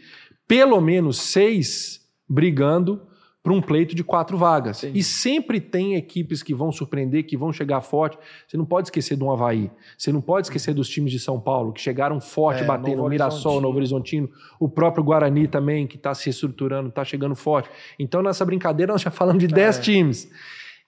[0.49, 3.01] pelo menos seis brigando
[3.43, 4.78] para um pleito de quatro vagas.
[4.78, 4.93] Sim.
[4.95, 8.18] E sempre tem equipes que vão surpreender, que vão chegar forte.
[8.47, 9.70] Você não pode esquecer do Havaí.
[9.97, 13.09] Você não pode esquecer dos times de São Paulo, que chegaram forte, é, batendo Novo
[13.09, 14.28] Mirassol, Novo Horizontino.
[14.59, 17.70] O próprio Guarani também, que está se estruturando, está chegando forte.
[17.99, 19.57] Então, nessa brincadeira, nós já falamos de é.
[19.57, 20.30] dez times.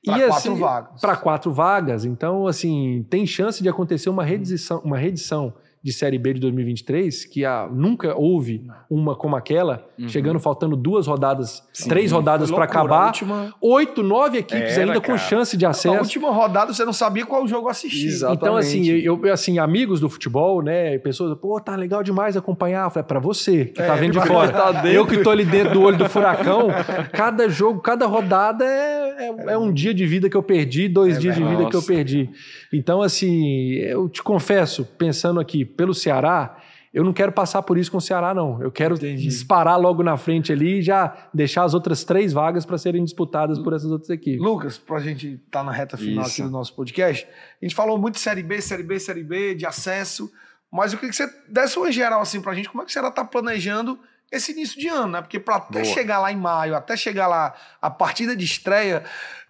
[0.04, 1.00] Para quatro assim, vagas.
[1.00, 2.04] Para quatro vagas.
[2.04, 7.24] Então, assim, tem chance de acontecer uma redição, uma redição de Série B de 2023,
[7.24, 10.08] que a, nunca houve uma como aquela, uhum.
[10.08, 13.06] chegando faltando duas rodadas, Sim, três rodadas para acabar.
[13.06, 13.52] Última...
[13.60, 15.18] Oito, nove equipes Era, ainda cara.
[15.18, 15.94] com chance de acesso.
[15.94, 18.06] Na última rodada você não sabia qual jogo assistir.
[18.06, 18.40] Exatamente.
[18.40, 22.88] Então, assim, eu, assim, amigos do futebol, né, pessoas, pô, tá legal demais acompanhar.
[22.90, 24.52] Falei, é pra você, que tá é, tá vendo de fora.
[24.52, 26.68] Tá eu que tô ali dentro do olho do furacão,
[27.12, 31.16] cada jogo, cada rodada é, é, é um dia de vida que eu perdi, dois
[31.16, 32.30] é dias de vida que eu perdi.
[32.72, 36.56] Então, assim, eu te confesso, pensando aqui, pelo Ceará,
[36.94, 38.62] Eu não quero passar por isso com o Ceará, não.
[38.62, 39.22] Eu quero Entendi.
[39.22, 43.58] disparar logo na frente ali e já deixar as outras três vagas para serem disputadas
[43.58, 44.38] por essas outras equipes.
[44.38, 46.32] Lucas, para a gente estar tá na reta final isso.
[46.32, 49.54] aqui do nosso podcast, a gente falou muito de Série B, Série B, Série B,
[49.54, 50.30] de acesso,
[50.70, 52.90] mas eu queria que você desse uma geral assim para a gente, como é que
[52.90, 53.98] o Ceará está planejando
[54.30, 55.22] esse início de ano, né?
[55.22, 55.94] Porque para até Boa.
[55.94, 59.02] chegar lá em maio, até chegar lá a partida de estreia,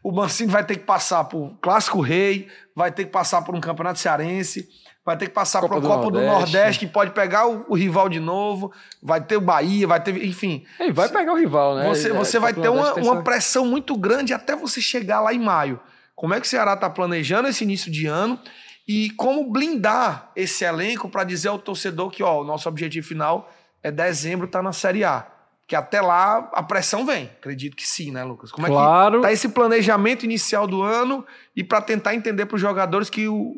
[0.03, 3.61] o Mancini vai ter que passar por Clássico Rei, vai ter que passar por um
[3.61, 4.69] Campeonato Cearense,
[5.05, 8.09] vai ter que passar para a Copa do Nordeste, que pode pegar o, o, rival
[8.09, 8.73] de novo,
[9.03, 10.65] vai ter o Bahia, vai ter, enfim.
[10.79, 11.89] E vai pegar o rival, né?
[11.89, 15.41] Você, você é, vai ter uma, uma pressão muito grande até você chegar lá em
[15.41, 15.81] maio.
[16.15, 18.39] Como é que o Ceará está planejando esse início de ano
[18.87, 23.51] e como blindar esse elenco para dizer ao torcedor que ó, o nosso objetivo final
[23.83, 25.27] é dezembro estar tá na Série A.
[25.67, 27.31] Que até lá a pressão vem.
[27.39, 28.53] Acredito que sim, né, Lucas?
[28.53, 29.17] Como claro.
[29.17, 31.25] é que tá esse planejamento inicial do ano
[31.57, 33.55] e para tentar entender para os jogadores que o,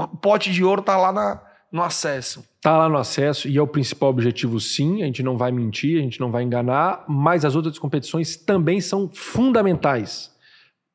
[0.00, 2.44] o pote de ouro está lá na, no acesso.
[2.56, 5.02] Está lá no acesso e é o principal objetivo, sim.
[5.02, 8.80] A gente não vai mentir, a gente não vai enganar, mas as outras competições também
[8.80, 10.32] são fundamentais.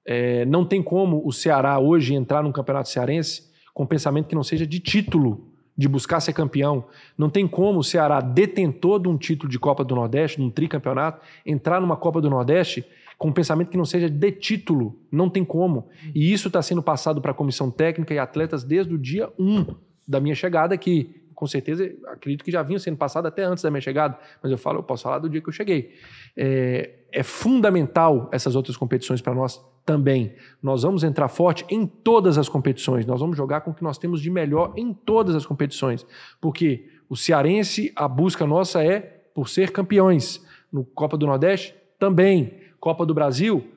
[0.05, 3.43] É, não tem como o Ceará hoje entrar num campeonato cearense
[3.73, 6.85] com pensamento que não seja de título, de buscar ser campeão.
[7.15, 10.49] Não tem como o Ceará, detentor de um título de Copa do Nordeste, de um
[10.49, 12.83] tricampeonato, entrar numa Copa do Nordeste
[13.17, 14.99] com um pensamento que não seja de título.
[15.11, 15.87] Não tem como.
[16.13, 19.65] E isso está sendo passado para a comissão técnica e atletas desde o dia 1
[20.07, 21.23] da minha chegada aqui.
[21.33, 24.57] Com certeza, acredito que já vinha sendo passado até antes da minha chegada, mas eu
[24.57, 25.93] falo, eu posso falar do dia que eu cheguei.
[26.35, 30.33] É, é fundamental essas outras competições para nós também.
[30.61, 33.05] Nós vamos entrar forte em todas as competições.
[33.05, 36.05] Nós vamos jogar com o que nós temos de melhor em todas as competições.
[36.41, 38.99] Porque o cearense, a busca nossa é
[39.33, 40.45] por ser campeões.
[40.71, 42.66] No Copa do Nordeste, também.
[42.87, 43.67] Copa do Brasil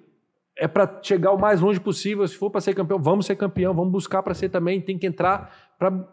[0.56, 2.24] é para chegar o mais longe possível.
[2.28, 4.80] Se for para ser campeão, vamos ser campeão, vamos buscar para ser também.
[4.80, 5.52] Tem que entrar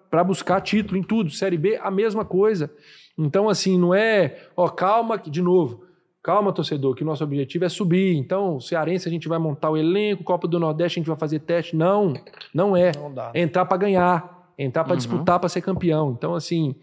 [0.09, 1.29] para buscar título em tudo.
[1.29, 2.73] Série B, a mesma coisa.
[3.15, 5.83] Então, assim, não é, ó, calma, de novo.
[6.23, 8.15] Calma, torcedor, que nosso objetivo é subir.
[8.15, 11.41] Então, Cearense a gente vai montar o elenco, Copa do Nordeste a gente vai fazer
[11.41, 11.75] teste.
[11.75, 12.15] Não,
[12.51, 12.93] não é.
[12.97, 13.29] Não dá.
[13.31, 14.97] É entrar para ganhar, é entrar para uhum.
[14.97, 16.15] disputar, para ser campeão.
[16.17, 16.73] Então, assim,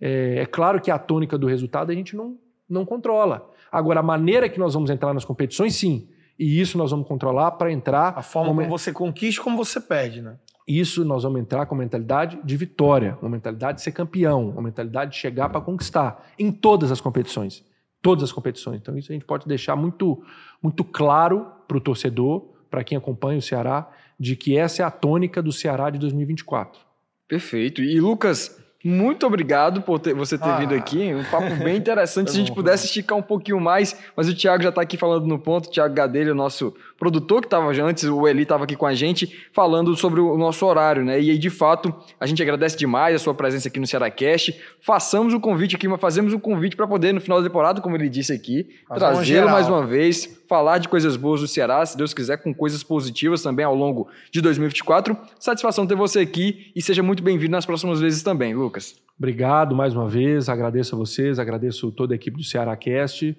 [0.00, 2.38] é, é, claro que a tônica do resultado a gente não,
[2.70, 3.52] não controla.
[3.74, 6.08] Agora, a maneira que nós vamos entrar nas competições, sim.
[6.38, 8.16] E isso nós vamos controlar para entrar.
[8.16, 10.36] A forma como, como você conquista como você perde, né?
[10.66, 15.10] Isso nós vamos entrar com mentalidade de vitória, uma mentalidade de ser campeão, uma mentalidade
[15.10, 17.64] de chegar para conquistar em todas as competições.
[18.00, 18.80] Todas as competições.
[18.80, 20.22] Então, isso a gente pode deixar muito,
[20.62, 24.90] muito claro para o torcedor, para quem acompanha o Ceará, de que essa é a
[24.90, 26.80] tônica do Ceará de 2024.
[27.26, 27.82] Perfeito.
[27.82, 31.14] E Lucas, muito obrigado por ter, você ter ah, vindo aqui.
[31.14, 32.30] Um papo bem interessante.
[32.30, 35.26] Se a gente pudesse esticar um pouquinho mais, mas o Thiago já está aqui falando
[35.26, 35.68] no ponto.
[35.68, 39.46] O Thiago Gadelha, nosso produtor que estava antes, o Eli estava aqui com a gente,
[39.54, 41.18] falando sobre o nosso horário, né?
[41.18, 44.54] E aí, de fato, a gente agradece demais a sua presença aqui no Cearacast.
[44.82, 47.96] Façamos o convite aqui, mas fazemos o convite para poder, no final da temporada, como
[47.96, 52.12] ele disse aqui, trazê-lo mais uma vez, falar de coisas boas do Ceará, se Deus
[52.12, 55.16] quiser, com coisas positivas também ao longo de 2024.
[55.38, 58.96] Satisfação ter você aqui e seja muito bem-vindo nas próximas vezes também, Lucas.
[59.16, 63.36] Obrigado mais uma vez, agradeço a vocês, agradeço toda a equipe do Ceará Cast.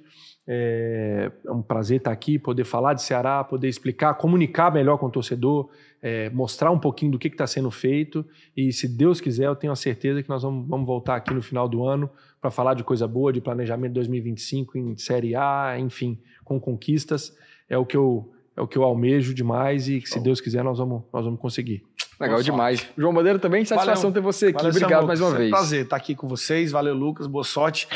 [0.48, 5.08] É, é um prazer estar aqui, poder falar de Ceará, poder explicar, comunicar melhor com
[5.08, 5.70] o torcedor,
[6.02, 8.24] é, mostrar um pouquinho do que está sendo feito.
[8.56, 11.42] E se Deus quiser, eu tenho a certeza que nós vamos, vamos voltar aqui no
[11.42, 16.20] final do ano para falar de coisa boa, de planejamento 2025 em Série A, enfim,
[16.46, 17.36] com conquistas.
[17.68, 20.64] É o que eu, é o que eu almejo demais e que, se Deus quiser,
[20.64, 21.84] nós vamos, nós vamos conseguir.
[22.20, 22.88] Legal demais.
[22.98, 24.14] João Bandeira também, satisfação Valeu.
[24.14, 24.54] ter você aqui.
[24.54, 25.44] Valeu, Obrigado mais uma vez.
[25.44, 26.72] É um prazer estar aqui com vocês.
[26.72, 27.28] Valeu, Lucas.
[27.28, 27.88] Boa sorte.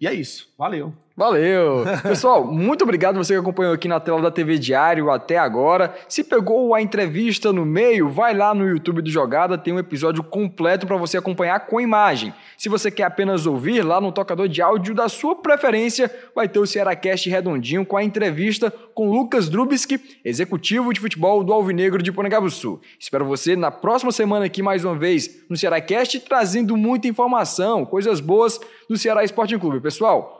[0.00, 0.48] E é isso.
[0.58, 0.92] Valeu.
[1.20, 1.84] Valeu!
[2.02, 5.94] Pessoal, muito obrigado você que acompanhou aqui na tela da TV Diário até agora.
[6.08, 10.22] Se pegou a entrevista no meio, vai lá no YouTube do Jogada, tem um episódio
[10.24, 12.32] completo para você acompanhar com imagem.
[12.56, 16.58] Se você quer apenas ouvir, lá no tocador de áudio da sua preferência, vai ter
[16.58, 22.10] o Cearacast redondinho com a entrevista com Lucas Drubski, executivo de futebol do Alvinegro de
[22.50, 22.80] Sul.
[22.98, 28.20] Espero você na próxima semana aqui mais uma vez no Cearacast, trazendo muita informação, coisas
[28.20, 28.58] boas
[28.88, 29.80] do Ceará Esporte Clube.
[29.80, 30.39] Pessoal,